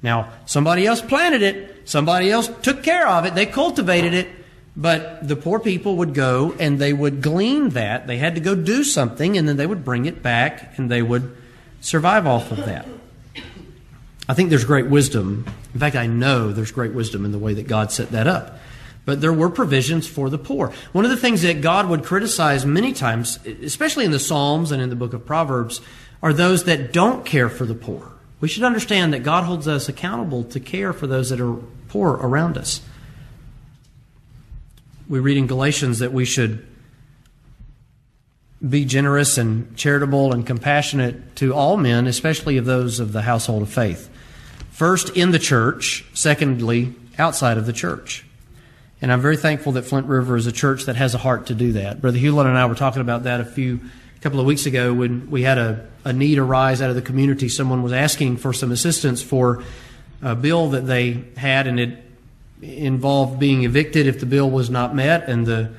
[0.00, 4.28] Now, somebody else planted it, somebody else took care of it, they cultivated it,
[4.76, 8.06] but the poor people would go and they would glean that.
[8.06, 11.02] They had to go do something, and then they would bring it back and they
[11.02, 11.34] would
[11.80, 12.86] survive off of that.
[14.28, 15.46] I think there's great wisdom.
[15.72, 18.58] In fact, I know there's great wisdom in the way that God set that up.
[19.06, 20.70] But there were provisions for the poor.
[20.92, 24.82] One of the things that God would criticize many times, especially in the Psalms and
[24.82, 25.80] in the book of Proverbs,
[26.22, 28.12] are those that don't care for the poor.
[28.40, 31.56] We should understand that God holds us accountable to care for those that are
[31.88, 32.80] poor around us.
[35.08, 36.66] We read in Galatians that we should
[38.66, 43.62] be generous and charitable and compassionate to all men, especially of those of the household
[43.62, 44.10] of faith.
[44.70, 46.04] First, in the church.
[46.12, 48.24] Secondly, outside of the church.
[49.00, 51.54] And I'm very thankful that Flint River is a church that has a heart to
[51.54, 52.00] do that.
[52.00, 53.80] Brother Hewlett and I were talking about that a few
[54.16, 57.02] a couple of weeks ago when we had a, a need arise out of the
[57.02, 57.48] community.
[57.48, 59.62] Someone was asking for some assistance for
[60.22, 61.98] a bill that they had, and it
[62.62, 65.28] involved being evicted if the bill was not met.
[65.28, 65.70] And the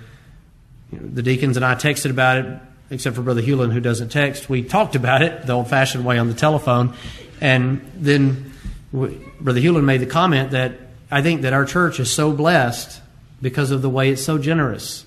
[0.92, 4.10] you know, the deacons and I texted about it, except for Brother Hewlin, who doesn't
[4.10, 4.50] text.
[4.50, 6.94] We talked about it the old-fashioned way on the telephone,
[7.42, 8.54] and then
[8.92, 10.74] Brother Hewlin made the comment that
[11.12, 13.02] I think that our church is so blessed
[13.42, 15.06] because of the way it's so generous.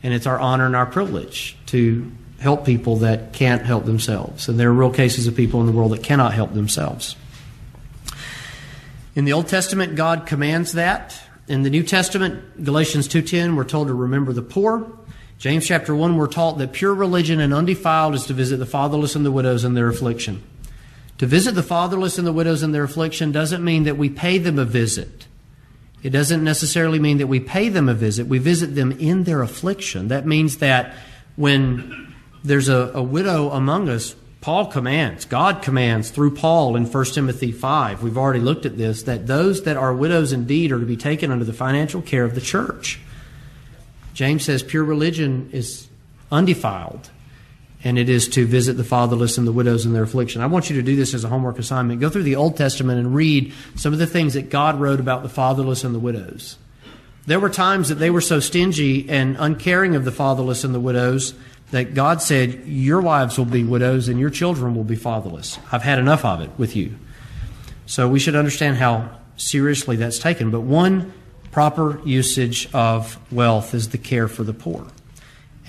[0.00, 4.48] And it's our honor and our privilege to help people that can't help themselves.
[4.48, 7.16] And there are real cases of people in the world that cannot help themselves.
[9.18, 11.20] In the Old Testament, God commands that.
[11.48, 14.86] In the New Testament, Galatians 2:10, we're told to remember the poor.
[15.40, 19.16] James chapter 1, we're taught that pure religion and undefiled is to visit the fatherless
[19.16, 20.40] and the widows in their affliction.
[21.18, 24.38] To visit the fatherless and the widows in their affliction doesn't mean that we pay
[24.38, 25.26] them a visit.
[26.04, 28.28] It doesn't necessarily mean that we pay them a visit.
[28.28, 30.06] We visit them in their affliction.
[30.06, 30.94] That means that
[31.34, 37.04] when there's a, a widow among us, Paul commands, God commands through Paul in 1
[37.06, 40.86] Timothy 5, we've already looked at this, that those that are widows indeed are to
[40.86, 43.00] be taken under the financial care of the church.
[44.14, 45.88] James says pure religion is
[46.30, 47.10] undefiled
[47.84, 50.42] and it is to visit the fatherless and the widows in their affliction.
[50.42, 52.00] I want you to do this as a homework assignment.
[52.00, 55.22] Go through the Old Testament and read some of the things that God wrote about
[55.22, 56.56] the fatherless and the widows.
[57.26, 60.80] There were times that they were so stingy and uncaring of the fatherless and the
[60.80, 61.34] widows
[61.70, 65.58] that God said, Your wives will be widows and your children will be fatherless.
[65.70, 66.96] I've had enough of it with you.
[67.86, 70.50] So we should understand how seriously that's taken.
[70.50, 71.12] But one
[71.52, 74.86] proper usage of wealth is the care for the poor.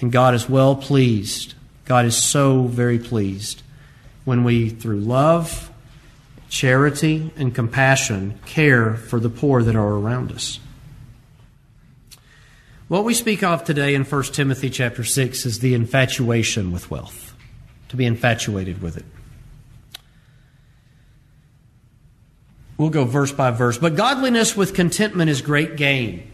[0.02, 1.56] And God is well pleased
[1.90, 3.64] God is so very pleased
[4.24, 5.72] when we, through love,
[6.48, 10.60] charity, and compassion, care for the poor that are around us.
[12.90, 17.36] What we speak of today in 1 Timothy chapter 6 is the infatuation with wealth,
[17.90, 19.06] to be infatuated with it.
[22.80, 23.78] We'll go verse by verse.
[23.78, 26.32] But godliness with contentment is great gain.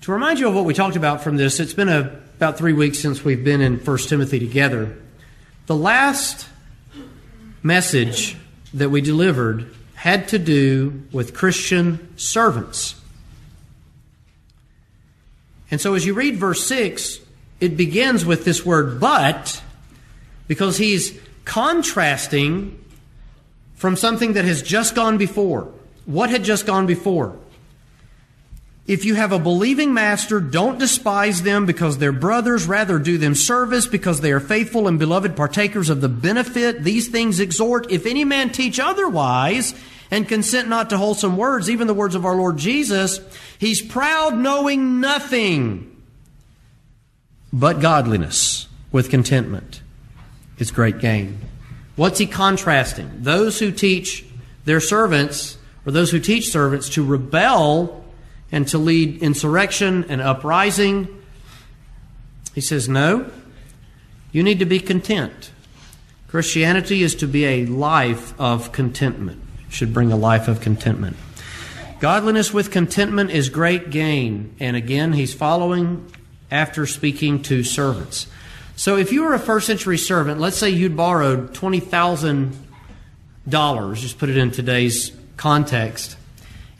[0.00, 2.72] To remind you of what we talked about from this, it's been a about three
[2.72, 4.98] weeks since we've been in 1 Timothy together.
[5.66, 6.48] The last
[7.62, 8.36] message
[8.72, 12.96] that we delivered had to do with Christian servants.
[15.74, 17.18] And so as you read verse 6,
[17.58, 19.60] it begins with this word but,
[20.46, 22.78] because he's contrasting
[23.74, 25.72] from something that has just gone before.
[26.06, 27.36] What had just gone before?
[28.86, 32.68] If you have a believing master, don't despise them because they're brothers.
[32.68, 36.84] Rather, do them service because they are faithful and beloved partakers of the benefit.
[36.84, 37.90] These things exhort.
[37.90, 39.74] If any man teach otherwise
[40.10, 43.20] and consent not to wholesome words, even the words of our Lord Jesus,
[43.58, 46.02] he's proud, knowing nothing
[47.52, 49.80] but godliness with contentment.
[50.58, 51.38] It's great gain.
[51.96, 53.10] What's he contrasting?
[53.22, 54.24] Those who teach
[54.64, 58.04] their servants, or those who teach servants to rebel
[58.50, 61.08] and to lead insurrection and uprising.
[62.54, 63.30] He says, No,
[64.32, 65.50] you need to be content.
[66.28, 69.40] Christianity is to be a life of contentment,
[69.74, 71.16] should bring a life of contentment.
[72.00, 74.54] Godliness with contentment is great gain.
[74.60, 76.10] And again, he's following
[76.50, 78.26] after speaking to servants.
[78.76, 84.28] So if you were a first century servant, let's say you'd borrowed $20,000, just put
[84.28, 86.16] it in today's context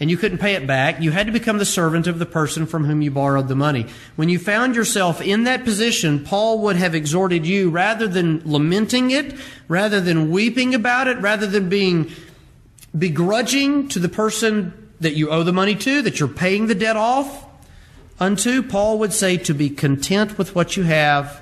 [0.00, 2.66] and you couldn't pay it back, you had to become the servant of the person
[2.66, 3.86] from whom you borrowed the money.
[4.16, 9.12] When you found yourself in that position, Paul would have exhorted you rather than lamenting
[9.12, 9.34] it,
[9.68, 12.10] rather than weeping about it, rather than being
[12.96, 16.96] begrudging to the person that you owe the money to, that you're paying the debt
[16.96, 17.46] off
[18.20, 21.40] unto, Paul would say to be content with what you have,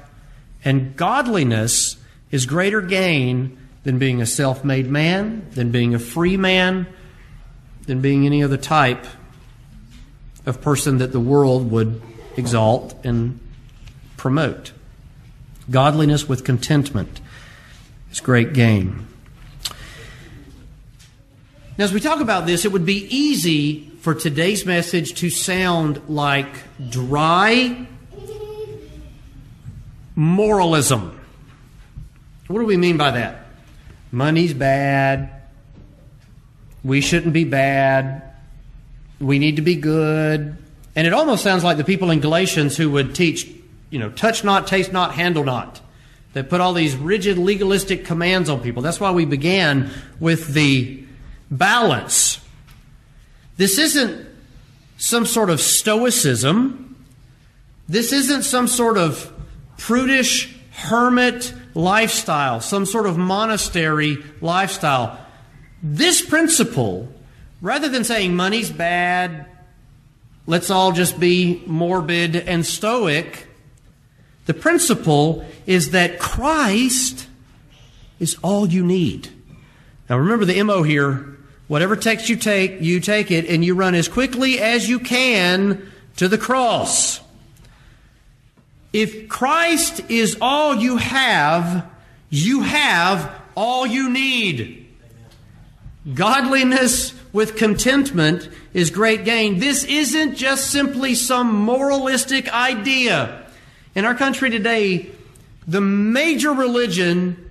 [0.65, 1.97] and godliness
[2.31, 6.87] is greater gain than being a self made man, than being a free man
[7.87, 9.07] than being any other type
[10.47, 12.01] of person that the world would
[12.37, 13.39] exalt and
[14.17, 14.73] promote.
[15.71, 17.21] Godliness with contentment
[18.11, 19.07] is great gain.
[21.79, 26.03] Now, as we talk about this, it would be easy for today's message to sound
[26.07, 26.47] like
[26.91, 27.87] dry
[30.15, 31.19] moralism.
[32.49, 33.47] What do we mean by that?
[34.11, 35.31] Money's bad.
[36.85, 38.35] We shouldn't be bad.
[39.19, 40.59] We need to be good.
[40.95, 43.51] And it almost sounds like the people in Galatians who would teach,
[43.89, 45.81] you know, touch not, taste not, handle not.
[46.35, 48.83] That put all these rigid legalistic commands on people.
[48.83, 51.05] That's why we began with the
[51.53, 52.41] balance.
[53.57, 54.27] This isn't
[54.97, 56.97] some sort of stoicism.
[57.89, 59.33] This isn't some sort of
[59.77, 65.19] prudish hermit lifestyle, some sort of monastery lifestyle.
[65.83, 67.09] This principle,
[67.61, 69.47] rather than saying money's bad,
[70.47, 73.47] let's all just be morbid and stoic,
[74.47, 77.29] the principle is that Christ
[78.19, 79.29] is all you need.
[80.09, 81.32] Now remember the MO here.
[81.73, 85.91] Whatever text you take, you take it and you run as quickly as you can
[86.17, 87.19] to the cross.
[88.93, 91.91] If Christ is all you have,
[92.29, 94.87] you have all you need.
[96.13, 99.59] Godliness with contentment is great gain.
[99.59, 103.47] This isn't just simply some moralistic idea.
[103.95, 105.11] In our country today,
[105.67, 107.51] the major religion,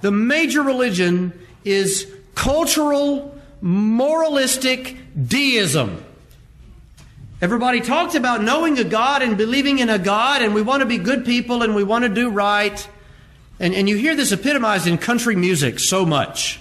[0.00, 1.32] the major religion
[1.64, 4.96] is cultural, moralistic
[5.26, 6.04] deism.
[7.40, 10.86] Everybody talks about knowing a God and believing in a God, and we want to
[10.86, 12.88] be good people and we want to do right.
[13.60, 16.60] And, and you hear this epitomized in country music so much.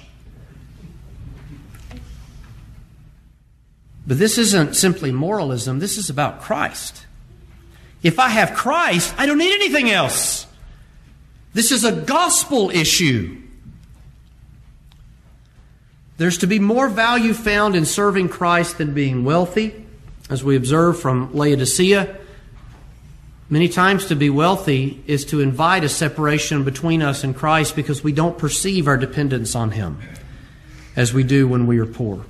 [4.07, 7.05] But this isn't simply moralism, this is about Christ.
[8.03, 10.45] If I have Christ, I don't need anything else.
[11.53, 13.41] This is a gospel issue.
[16.17, 19.85] There's to be more value found in serving Christ than being wealthy,
[20.29, 22.17] as we observe from Laodicea.
[23.49, 28.03] Many times to be wealthy is to invite a separation between us and Christ because
[28.03, 29.99] we don't perceive our dependence on Him
[30.95, 32.25] as we do when we are poor.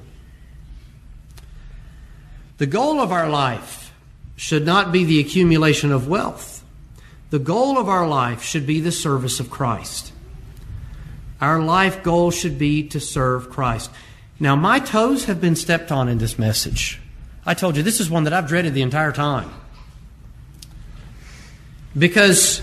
[2.57, 3.93] The goal of our life
[4.35, 6.63] should not be the accumulation of wealth.
[7.29, 10.11] The goal of our life should be the service of Christ.
[11.41, 13.91] Our life goal should be to serve Christ.
[14.39, 16.99] Now, my toes have been stepped on in this message.
[17.45, 19.51] I told you this is one that I've dreaded the entire time.
[21.97, 22.61] Because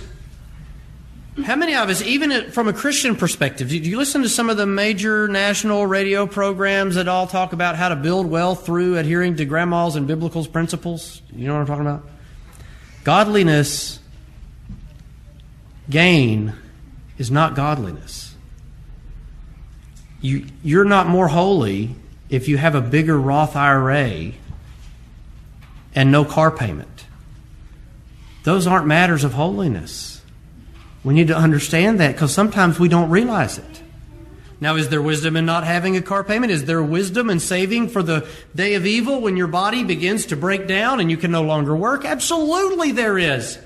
[1.44, 4.58] how many of us, even from a Christian perspective, do you listen to some of
[4.58, 9.36] the major national radio programs that all talk about how to build wealth through adhering
[9.36, 11.22] to grandma's and biblical principles?
[11.34, 12.06] You know what I'm talking about?
[13.04, 13.98] Godliness,
[15.88, 16.54] gain,
[17.16, 18.32] is not godliness.
[20.22, 21.94] You, you're not more holy
[22.30, 24.32] if you have a bigger Roth IRA
[25.94, 27.06] and no car payment.
[28.44, 30.22] Those aren't matters of holiness.
[31.04, 33.82] We need to understand that because sometimes we don't realize it.
[34.60, 36.52] Now, is there wisdom in not having a car payment?
[36.52, 40.36] Is there wisdom in saving for the day of evil when your body begins to
[40.36, 42.04] break down and you can no longer work?
[42.04, 43.58] Absolutely, there is.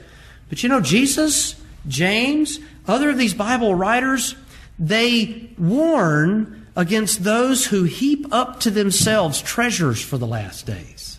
[0.48, 1.54] But you know, Jesus,
[1.86, 4.34] James, other of these Bible writers,
[4.78, 11.18] they warn against those who heap up to themselves treasures for the last days.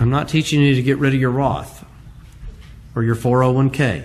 [0.00, 1.84] I'm not teaching you to get rid of your Roth
[2.94, 4.04] or your 401k.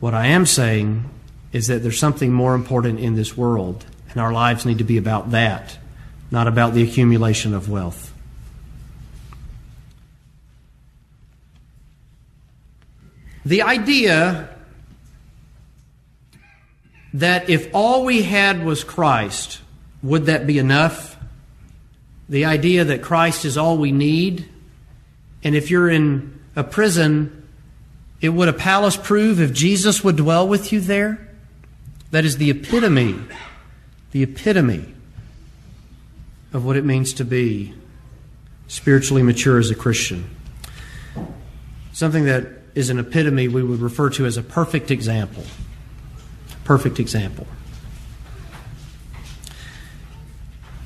[0.00, 1.08] What I am saying
[1.52, 4.98] is that there's something more important in this world, and our lives need to be
[4.98, 5.78] about that,
[6.30, 8.05] not about the accumulation of wealth.
[13.46, 14.50] The idea
[17.14, 19.60] that if all we had was Christ,
[20.02, 21.16] would that be enough?
[22.28, 24.48] the idea that Christ is all we need.
[25.44, 27.48] And if you're in a prison,
[28.20, 31.28] it would a palace prove if Jesus would dwell with you there?
[32.10, 33.18] That is the epitome,
[34.12, 34.94] the epitome
[36.52, 37.74] of what it means to be
[38.68, 40.28] spiritually mature as a Christian.
[41.92, 45.42] Something that is an epitome we would refer to as a perfect example.
[46.62, 47.46] Perfect example.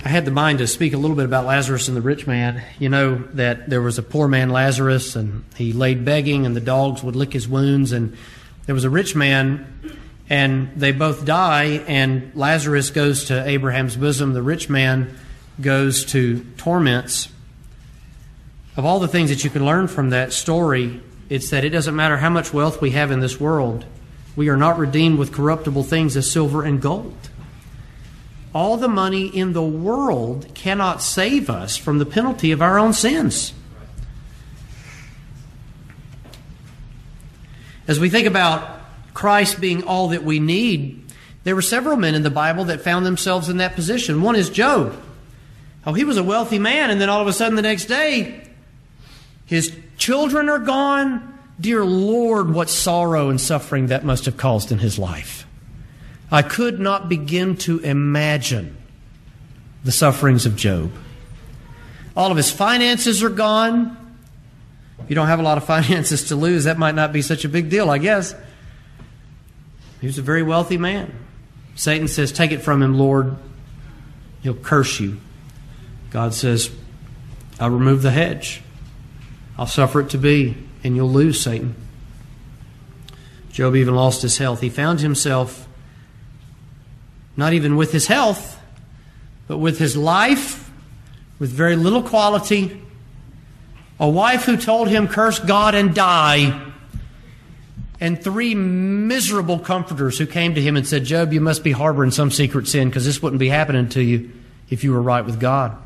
[0.04, 2.62] I had the mind to speak a little bit about Lazarus and the rich man.
[2.78, 6.60] You know that there was a poor man, Lazarus, and he laid begging, and the
[6.60, 7.90] dogs would lick his wounds.
[7.90, 8.16] And
[8.66, 9.66] there was a rich man,
[10.30, 14.32] and they both die, and Lazarus goes to Abraham's bosom.
[14.32, 15.18] The rich man
[15.60, 17.28] goes to torments.
[18.76, 21.96] Of all the things that you can learn from that story, it's that it doesn't
[21.96, 23.86] matter how much wealth we have in this world,
[24.36, 27.30] we are not redeemed with corruptible things as silver and gold
[28.52, 32.92] all the money in the world cannot save us from the penalty of our own
[32.92, 33.52] sins.
[37.86, 38.80] As we think about
[39.14, 41.04] Christ being all that we need,
[41.44, 44.22] there were several men in the Bible that found themselves in that position.
[44.22, 45.00] One is Job.
[45.86, 48.48] Oh, he was a wealthy man, and then all of a sudden the next day,
[49.46, 51.38] his children are gone.
[51.60, 55.46] Dear Lord, what sorrow and suffering that must have caused in his life.
[56.32, 58.76] I could not begin to imagine
[59.84, 60.90] the sufferings of Job.
[62.16, 63.96] All of his finances are gone.
[65.00, 67.44] If you don't have a lot of finances to lose, that might not be such
[67.44, 68.34] a big deal, I guess.
[70.00, 71.12] He was a very wealthy man.
[71.74, 73.36] Satan says, Take it from him, Lord.
[74.42, 75.20] He'll curse you.
[76.10, 76.70] God says,
[77.58, 78.62] I'll remove the hedge.
[79.60, 81.74] I'll suffer it to be, and you'll lose, Satan.
[83.52, 84.62] Job even lost his health.
[84.62, 85.68] He found himself
[87.36, 88.58] not even with his health,
[89.48, 90.70] but with his life,
[91.38, 92.80] with very little quality.
[93.98, 96.72] A wife who told him, Curse God and die.
[98.00, 102.12] And three miserable comforters who came to him and said, Job, you must be harboring
[102.12, 104.30] some secret sin because this wouldn't be happening to you
[104.70, 105.76] if you were right with God.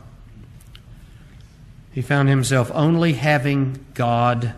[1.95, 4.53] He found himself only having God,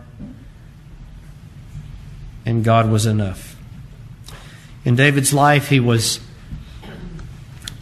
[2.47, 3.55] and God was enough.
[4.83, 6.19] In David's life, he was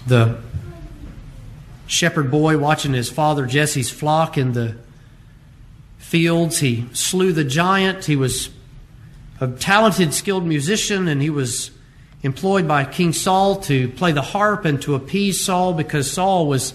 [0.07, 0.41] the
[1.87, 4.75] shepherd boy watching his father Jesse's flock in the
[5.99, 6.59] fields.
[6.59, 8.03] He slew the giant.
[8.03, 8.49] He was
[9.39, 11.71] a talented, skilled musician, and he was
[12.23, 16.73] employed by King Saul to play the harp and to appease Saul because Saul was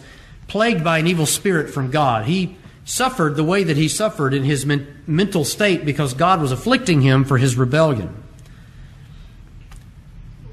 [0.49, 2.24] plagued by an evil spirit from God.
[2.24, 2.57] He
[2.91, 7.03] suffered the way that he suffered in his men- mental state because God was afflicting
[7.03, 8.12] him for his rebellion.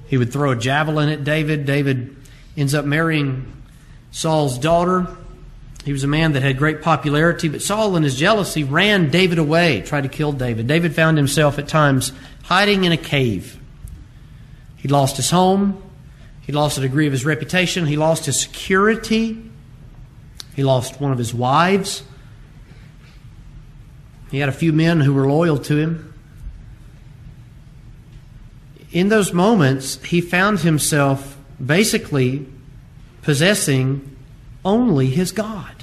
[0.05, 1.65] He would throw a javelin at David.
[1.65, 2.15] David
[2.55, 3.51] ends up marrying
[4.11, 5.07] Saul's daughter.
[5.83, 9.39] He was a man that had great popularity, but Saul, in his jealousy, ran David
[9.39, 10.67] away, tried to kill David.
[10.67, 12.11] David found himself at times
[12.43, 13.59] hiding in a cave.
[14.75, 15.81] He lost his home.
[16.41, 17.87] He lost a degree of his reputation.
[17.87, 19.41] He lost his security.
[20.55, 22.03] He lost one of his wives.
[24.31, 26.13] He had a few men who were loyal to him.
[28.91, 32.45] In those moments, he found himself basically
[33.21, 34.15] possessing
[34.63, 35.77] only his God.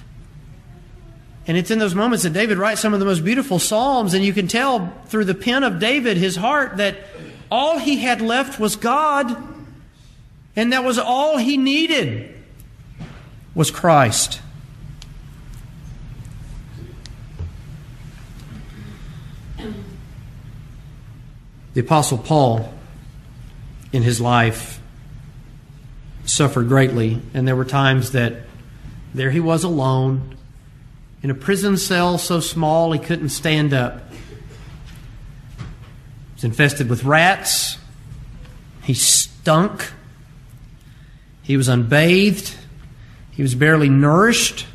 [1.47, 4.25] And it's in those moments that David writes some of the most beautiful Psalms, and
[4.25, 6.97] you can tell through the pen of David, his heart, that
[7.51, 9.37] all he had left was God,
[10.57, 12.35] and that was all he needed
[13.55, 14.41] was Christ.
[21.75, 22.73] The Apostle Paul,
[23.93, 24.81] in his life,
[26.25, 28.43] suffered greatly, and there were times that
[29.15, 30.37] there he was alone
[31.23, 34.11] in a prison cell so small he couldn't stand up.
[34.11, 34.17] He
[36.35, 37.79] was infested with rats.
[38.83, 39.93] He stunk.
[41.43, 42.55] He was unbathed.
[43.31, 44.67] He was barely nourished.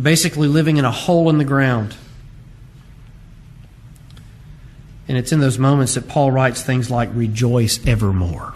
[0.00, 1.96] Basically, living in a hole in the ground.
[5.08, 8.54] And it's in those moments that Paul writes things like, Rejoice evermore.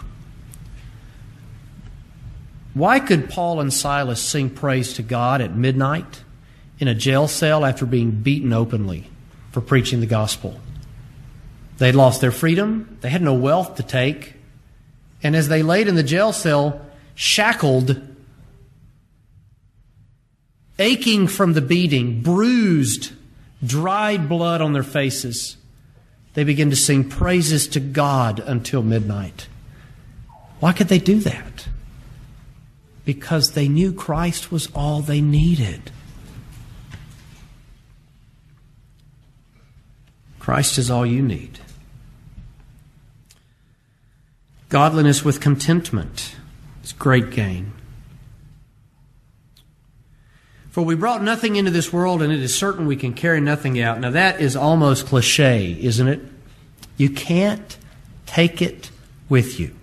[2.73, 6.23] Why could Paul and Silas sing praise to God at midnight
[6.79, 9.11] in a jail cell after being beaten openly
[9.51, 10.61] for preaching the gospel?
[11.79, 14.35] They'd lost their freedom, they had no wealth to take,
[15.23, 16.81] and as they laid in the jail cell,
[17.15, 18.01] shackled,
[20.79, 23.13] aching from the beating, bruised,
[23.65, 25.57] dried blood on their faces,
[26.35, 29.49] they began to sing praises to God until midnight.
[30.61, 31.69] Why could they do that?
[33.07, 35.93] because they knew Christ was all they needed.
[40.41, 41.61] Christ is all you need.
[44.69, 46.35] Godliness with contentment
[46.83, 47.73] is great gain.
[50.77, 53.81] For we brought nothing into this world, and it is certain we can carry nothing
[53.81, 53.99] out.
[53.99, 56.21] Now, that is almost cliche, isn't it?
[56.99, 57.79] You can't
[58.27, 58.91] take it
[59.31, 59.75] with you.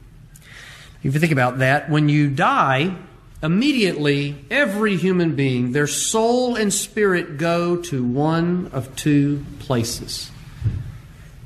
[1.01, 2.95] If you think about that, when you die,
[3.41, 10.29] immediately every human being, their soul and spirit go to one of two places.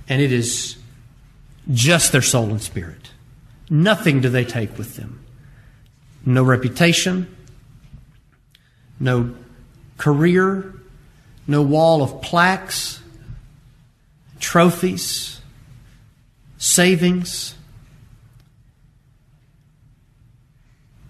[0.09, 0.75] And it is
[1.71, 3.11] just their soul and spirit.
[3.69, 5.23] Nothing do they take with them.
[6.25, 7.33] No reputation,
[8.99, 9.35] no
[9.97, 10.73] career,
[11.47, 13.01] no wall of plaques,
[14.39, 15.41] trophies,
[16.57, 17.55] savings.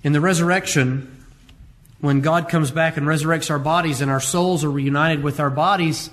[0.03, 1.25] In the resurrection,
[1.99, 5.49] when God comes back and resurrects our bodies and our souls are reunited with our
[5.49, 6.09] bodies,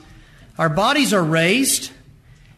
[0.58, 1.90] our bodies are raised,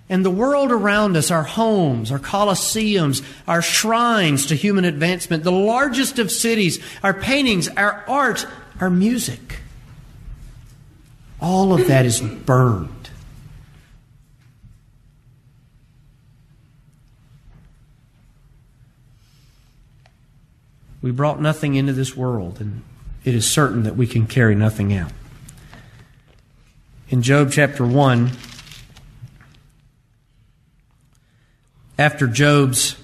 [0.09, 5.51] and the world around us, our homes, our coliseums, our shrines to human advancement, the
[5.51, 8.47] largest of cities, our paintings, our art,
[8.81, 9.61] our music,
[11.41, 13.11] all of that is burned.
[21.03, 22.83] We brought nothing into this world, and
[23.25, 25.13] it is certain that we can carry nothing out.
[27.09, 28.31] in Job chapter 1,
[31.99, 32.97] after Job's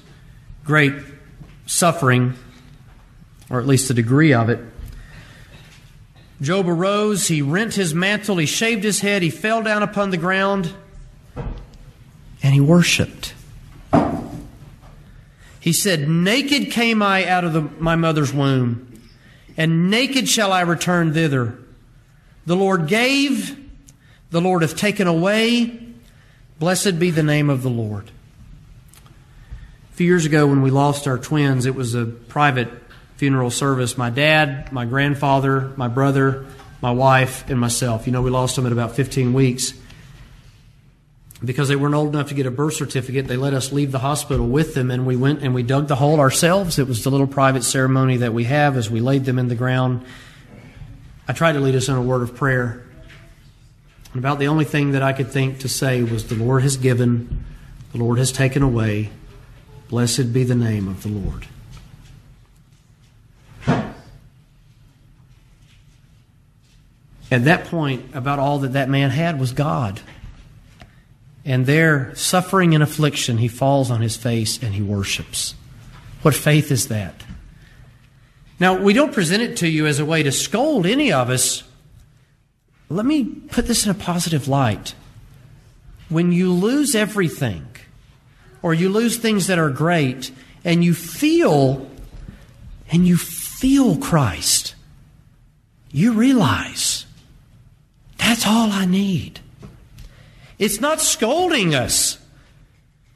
[0.65, 0.95] great
[1.67, 2.35] suffering,
[3.49, 4.59] or at least the degree of it,
[6.43, 10.17] Job arose, he rent his mantle, he shaved his head, he fell down upon the
[10.17, 10.75] ground,
[12.43, 13.33] and he worshiped.
[15.61, 19.01] He said, Naked came I out of the, my mother's womb,
[19.57, 21.57] and naked shall I return thither.
[22.45, 23.57] The Lord gave,
[24.31, 25.79] the Lord hath taken away.
[26.59, 28.11] Blessed be the name of the Lord.
[29.93, 32.82] A few years ago, when we lost our twins, it was a private
[33.23, 33.97] funeral service.
[33.97, 36.45] My dad, my grandfather, my brother,
[36.81, 38.05] my wife, and myself.
[38.05, 39.75] You know, we lost them at about 15 weeks.
[41.45, 44.01] Because they weren't old enough to get a birth certificate, they let us leave the
[44.01, 46.81] hospital with them, and we went and we dug the hole ourselves.
[46.81, 49.55] It was the little private ceremony that we have as we laid them in the
[49.55, 50.05] ground.
[51.29, 52.85] I tried to lead us in a word of prayer.
[54.15, 56.77] And about the only thing that I could think to say was, The Lord has
[56.77, 57.45] given,
[57.93, 59.11] the Lord has taken away.
[59.87, 61.47] Blessed be the name of the Lord.
[67.33, 70.03] At that point, about all that that man had was God.
[71.47, 75.55] And there, suffering and affliction, he falls on his face and he worships.
[76.21, 77.15] What faith is that?
[78.61, 81.65] Now, we don't present it to you as a way to scold any of us.
[82.91, 84.95] Let me put this in a positive light.
[86.11, 87.67] When you lose everything,
[88.61, 90.31] or you lose things that are great,
[90.67, 91.89] and you feel,
[92.91, 94.75] and you feel Christ,
[95.91, 97.07] you realize
[98.23, 99.41] that's all I need.
[100.59, 102.19] It's not scolding us.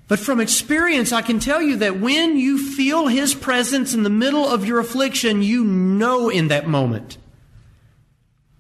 [0.09, 4.11] But from experience, I can tell you that when you feel His presence in the
[4.11, 7.19] middle of your affliction, you know in that moment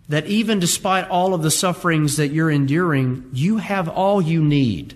[0.09, 4.95] that even despite all of the sufferings that you're enduring, you have all you need.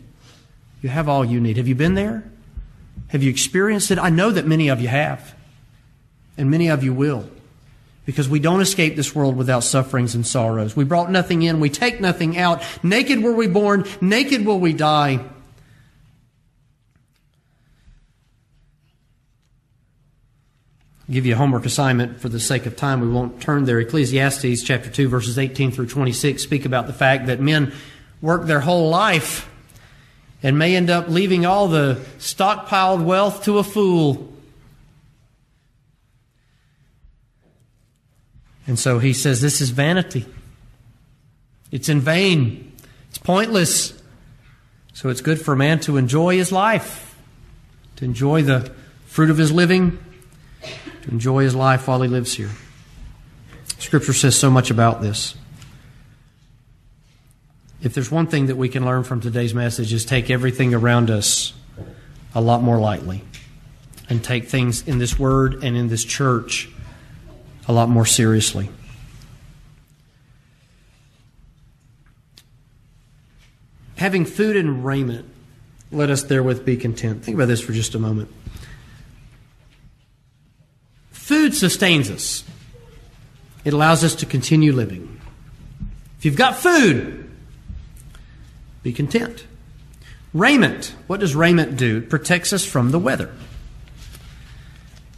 [0.82, 1.56] You have all you need.
[1.56, 2.24] Have you been there?
[3.08, 3.98] Have you experienced it?
[3.98, 5.34] I know that many of you have,
[6.38, 7.28] and many of you will.
[8.10, 10.74] Because we don't escape this world without sufferings and sorrows.
[10.74, 12.60] We brought nothing in, we take nothing out.
[12.82, 15.24] Naked were we born, naked will we die.
[21.08, 23.00] give you a homework assignment for the sake of time.
[23.00, 23.80] We won't turn there.
[23.80, 27.72] Ecclesiastes chapter 2, verses 18 through 26 speak about the fact that men
[28.22, 29.48] work their whole life
[30.42, 34.32] and may end up leaving all the stockpiled wealth to a fool.
[38.70, 40.26] And so he says, This is vanity.
[41.72, 42.72] It's in vain.
[43.08, 44.00] It's pointless.
[44.92, 47.18] So it's good for a man to enjoy his life,
[47.96, 48.72] to enjoy the
[49.06, 49.98] fruit of his living
[50.62, 52.50] to enjoy his life while he lives here.
[53.78, 55.34] Scripture says so much about this.
[57.82, 61.10] If there's one thing that we can learn from today's message is take everything around
[61.10, 61.54] us
[62.36, 63.24] a lot more lightly
[64.08, 66.68] and take things in this word and in this church
[67.70, 68.68] a lot more seriously.
[73.94, 75.24] Having food and raiment,
[75.92, 77.22] let us therewith be content.
[77.22, 78.28] Think about this for just a moment.
[81.12, 82.42] Food sustains us,
[83.64, 85.20] it allows us to continue living.
[86.18, 87.30] If you've got food,
[88.82, 89.46] be content.
[90.34, 90.94] Raiment.
[91.06, 91.98] What does raiment do?
[91.98, 93.32] It protects us from the weather.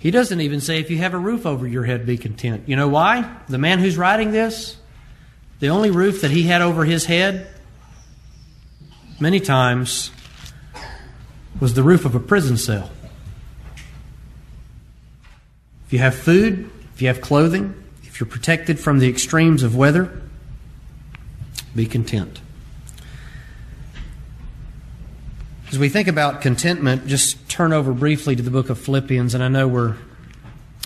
[0.03, 2.64] He doesn't even say if you have a roof over your head, be content.
[2.66, 3.36] You know why?
[3.48, 4.76] The man who's writing this,
[5.61, 7.46] the only roof that he had over his head,
[9.20, 10.11] many times,
[11.61, 12.90] was the roof of a prison cell.
[15.86, 17.72] If you have food, if you have clothing,
[18.03, 20.20] if you're protected from the extremes of weather,
[21.76, 22.41] be content.
[25.73, 29.43] As we think about contentment, just turn over briefly to the book of Philippians, and
[29.43, 29.97] I know we're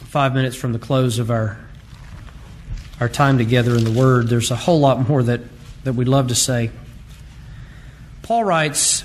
[0.04, 1.58] five minutes from the close of our
[3.00, 4.28] our time together in the Word.
[4.28, 5.40] There's a whole lot more that,
[5.82, 6.70] that we'd love to say.
[8.22, 9.04] Paul writes,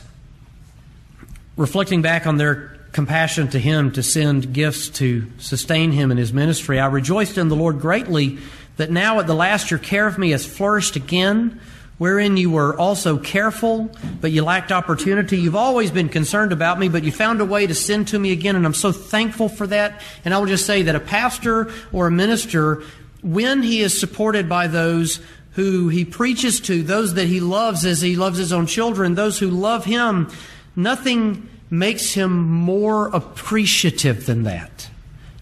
[1.57, 6.31] reflecting back on their compassion to him to send gifts to sustain him in his
[6.31, 6.79] ministry.
[6.79, 8.37] I rejoiced in the Lord greatly
[8.77, 11.59] that now at the last your care of me has flourished again,
[12.01, 13.87] wherein you were also careful,
[14.21, 15.37] but you lacked opportunity.
[15.37, 18.31] You've always been concerned about me, but you found a way to send to me
[18.31, 20.01] again, and I'm so thankful for that.
[20.25, 22.81] And I will just say that a pastor or a minister,
[23.21, 25.19] when he is supported by those
[25.51, 29.37] who he preaches to, those that he loves as he loves his own children, those
[29.37, 30.27] who love him,
[30.75, 34.89] nothing makes him more appreciative than that.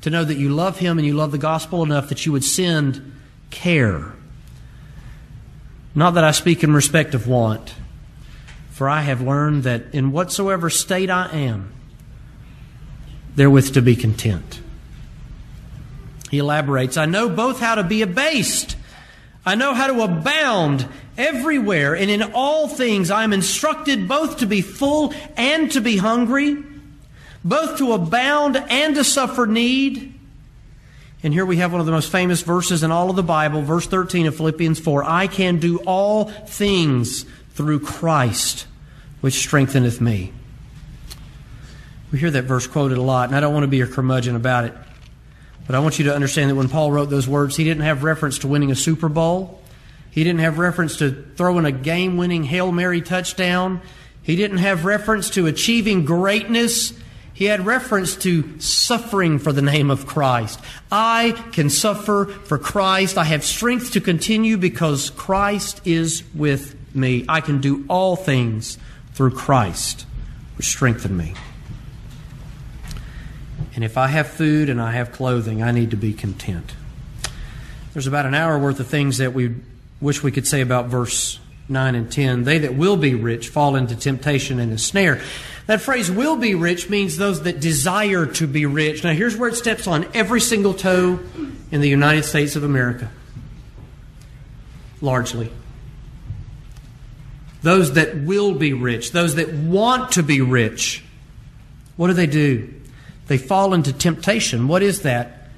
[0.01, 2.43] To know that you love him and you love the gospel enough that you would
[2.43, 3.14] send
[3.49, 4.14] care.
[5.96, 7.74] Not that I speak in respect of want,
[8.72, 11.74] for I have learned that in whatsoever state I am,
[13.36, 14.62] therewith to be content.
[16.30, 18.76] He elaborates I know both how to be abased,
[19.46, 20.88] I know how to abound
[21.18, 25.98] everywhere, and in all things I am instructed both to be full and to be
[25.98, 26.64] hungry,
[27.44, 30.18] both to abound and to suffer need.
[31.22, 33.61] And here we have one of the most famous verses in all of the Bible,
[33.61, 38.67] verse 13 of Philippians 4 I can do all things through Christ,
[39.20, 40.32] which strengtheneth me.
[42.11, 44.36] We hear that verse quoted a lot, and I don't want to be a curmudgeon
[44.36, 44.74] about it.
[45.67, 48.03] But I want you to understand that when Paul wrote those words, he didn't have
[48.03, 49.61] reference to winning a Super Bowl.
[50.09, 53.82] He didn't have reference to throwing a game winning Hail Mary touchdown.
[54.24, 56.93] He didn't have reference to achieving greatness.
[57.40, 60.60] He had reference to suffering for the name of Christ.
[60.92, 63.18] I can suffer for Christ.
[63.18, 67.24] I have strength to continue because Christ is with me.
[67.30, 68.78] I can do all things
[69.14, 70.06] through Christ,
[70.58, 71.34] which strengthen me.
[73.74, 76.76] And if I have food and I have clothing, I need to be content.
[77.94, 79.56] There's about an hour worth of things that we
[80.02, 82.43] wish we could say about verse 9 and 10.
[82.43, 85.22] They that will be rich fall into temptation and a snare.
[85.67, 89.03] That phrase will be rich means those that desire to be rich.
[89.03, 91.20] Now, here's where it steps on every single toe
[91.72, 93.11] in the United States of America.
[94.99, 95.51] Largely.
[97.61, 101.03] Those that will be rich, those that want to be rich,
[101.97, 102.74] what do they do?
[103.28, 104.67] They fall into temptation.
[104.67, 105.49] What is that?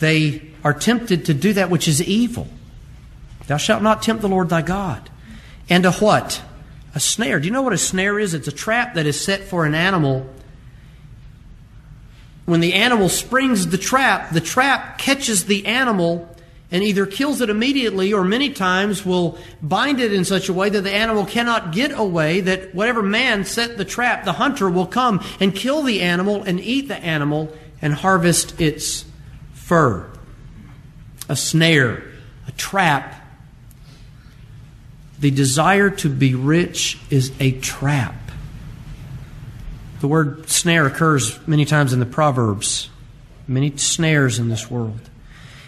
[0.00, 2.48] They are tempted to do that which is evil.
[3.48, 5.10] Thou shalt not tempt the Lord thy God.
[5.68, 6.42] And a what?
[6.94, 7.40] A snare.
[7.40, 8.34] Do you know what a snare is?
[8.34, 10.28] It's a trap that is set for an animal.
[12.44, 16.34] When the animal springs the trap, the trap catches the animal
[16.70, 20.68] and either kills it immediately or many times will bind it in such a way
[20.68, 24.86] that the animal cannot get away, that whatever man set the trap, the hunter will
[24.86, 29.06] come and kill the animal and eat the animal and harvest its
[29.54, 30.06] fur.
[31.30, 32.02] A snare,
[32.46, 33.17] a trap.
[35.20, 38.14] The desire to be rich is a trap.
[40.00, 42.88] The word snare occurs many times in the Proverbs,
[43.48, 45.00] many snares in this world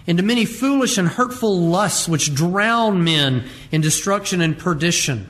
[0.07, 5.29] into many foolish and hurtful lusts which drown men in destruction and perdition.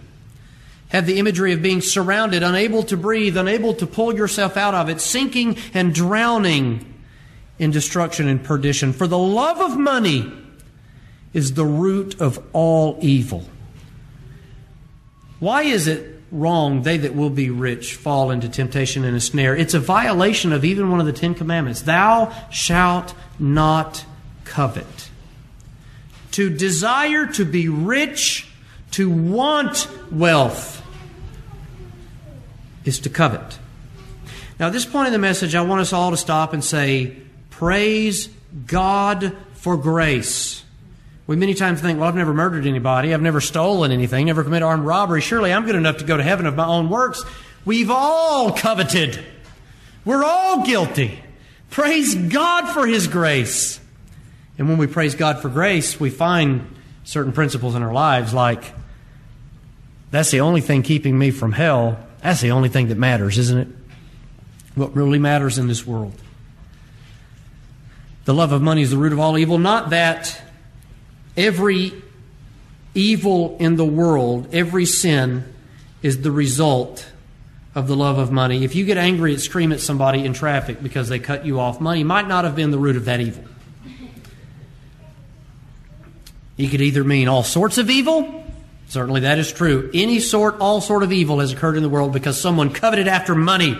[0.89, 4.89] Have the imagery of being surrounded, unable to breathe, unable to pull yourself out of
[4.89, 6.95] it, sinking and drowning
[7.59, 8.95] in destruction and perdition.
[8.95, 10.33] For the love of money
[11.35, 13.45] is the root of all evil.
[15.41, 19.57] Why is it wrong they that will be rich fall into temptation and a snare?
[19.57, 21.83] It's a violation of even one of the Ten Commandments.
[21.83, 24.05] Thou shalt not
[24.45, 25.11] covet.
[26.33, 28.49] To desire to be rich,
[28.93, 30.83] to want wealth,
[32.85, 33.59] is to covet.
[34.59, 37.17] Now, at this point in the message, I want us all to stop and say,
[37.49, 38.29] Praise
[38.67, 40.63] God for grace.
[41.31, 44.65] We many times think, well, I've never murdered anybody, I've never stolen anything, never committed
[44.65, 45.21] armed robbery.
[45.21, 47.23] Surely I'm good enough to go to heaven of my own works.
[47.65, 49.25] We've all coveted.
[50.05, 51.21] We're all guilty.
[51.71, 53.79] Praise God for His grace.
[54.59, 56.67] And when we praise God for grace, we find
[57.05, 58.65] certain principles in our lives like
[60.11, 61.97] that's the only thing keeping me from hell.
[62.25, 63.69] That's the only thing that matters, isn't it?
[64.75, 66.15] What really matters in this world.
[68.25, 69.59] The love of money is the root of all evil.
[69.59, 70.43] Not that
[71.37, 71.93] every
[72.95, 75.45] evil in the world, every sin,
[76.03, 77.11] is the result
[77.75, 78.65] of the love of money.
[78.65, 81.81] If you get angry and scream at somebody in traffic because they cut you off,
[81.81, 83.45] money might not have been the root of that evil.
[86.57, 88.45] He could either mean all sorts of evil.
[88.89, 89.89] Certainly that is true.
[89.95, 93.35] Any sort, all sort of evil has occurred in the world because someone coveted after
[93.35, 93.79] money.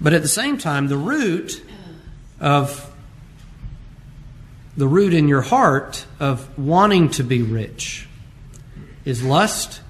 [0.00, 1.62] But at the same time, the root
[2.40, 2.89] of
[4.80, 8.08] the root in your heart of wanting to be rich
[9.04, 9.82] is lust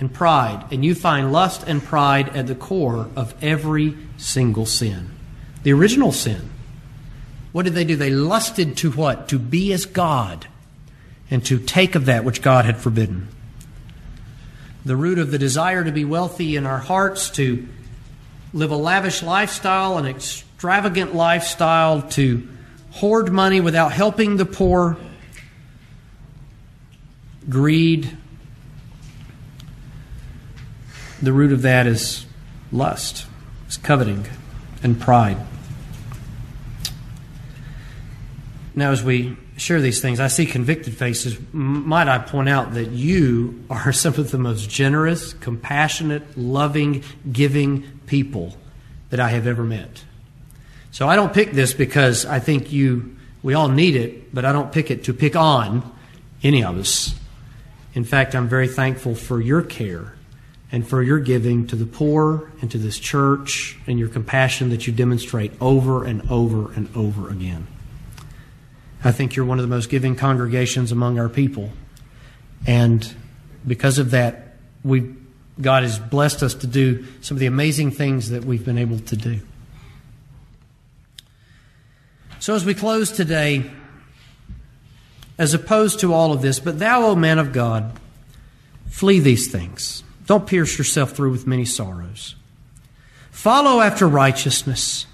[0.00, 0.64] and pride.
[0.72, 5.10] And you find lust and pride at the core of every single sin.
[5.64, 6.48] The original sin.
[7.52, 7.94] What did they do?
[7.94, 9.28] They lusted to what?
[9.28, 10.46] To be as God
[11.30, 13.28] and to take of that which God had forbidden.
[14.82, 17.68] The root of the desire to be wealthy in our hearts, to
[18.54, 22.48] live a lavish lifestyle, an extravagant lifestyle, to
[22.90, 24.96] hoard money without helping the poor,
[27.48, 28.16] greed.
[31.22, 32.26] The root of that is
[32.70, 33.26] lust,
[33.68, 34.26] is coveting,
[34.82, 35.38] and pride.
[38.74, 41.36] Now, as we share these things, I see convicted faces.
[41.52, 47.84] Might I point out that you are some of the most generous, compassionate, loving, giving
[48.06, 48.56] people
[49.10, 50.04] that I have ever met.
[50.98, 54.50] So I don't pick this because I think you, we all need it, but I
[54.50, 55.88] don't pick it to pick on
[56.42, 57.14] any of us.
[57.94, 60.16] In fact, I'm very thankful for your care
[60.72, 64.88] and for your giving to the poor and to this church and your compassion that
[64.88, 67.68] you demonstrate over and over and over again.
[69.04, 71.70] I think you're one of the most giving congregations among our people.
[72.66, 73.08] And
[73.64, 75.14] because of that, we
[75.60, 78.98] God has blessed us to do some of the amazing things that we've been able
[78.98, 79.40] to do.
[82.48, 83.70] So as we close today,
[85.36, 87.92] as opposed to all of this, but thou, O man of God,
[88.88, 90.02] flee these things.
[90.24, 92.36] Don't pierce yourself through with many sorrows.
[93.30, 95.04] Follow after righteousness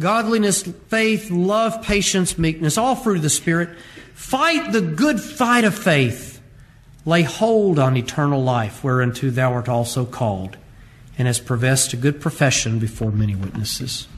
[0.00, 3.68] godliness, faith, love, patience, meekness, all fruit of the Spirit.
[4.14, 6.40] Fight the good fight of faith.
[7.04, 10.56] Lay hold on eternal life, whereunto thou art also called,
[11.18, 14.08] and hast professed a good profession before many witnesses.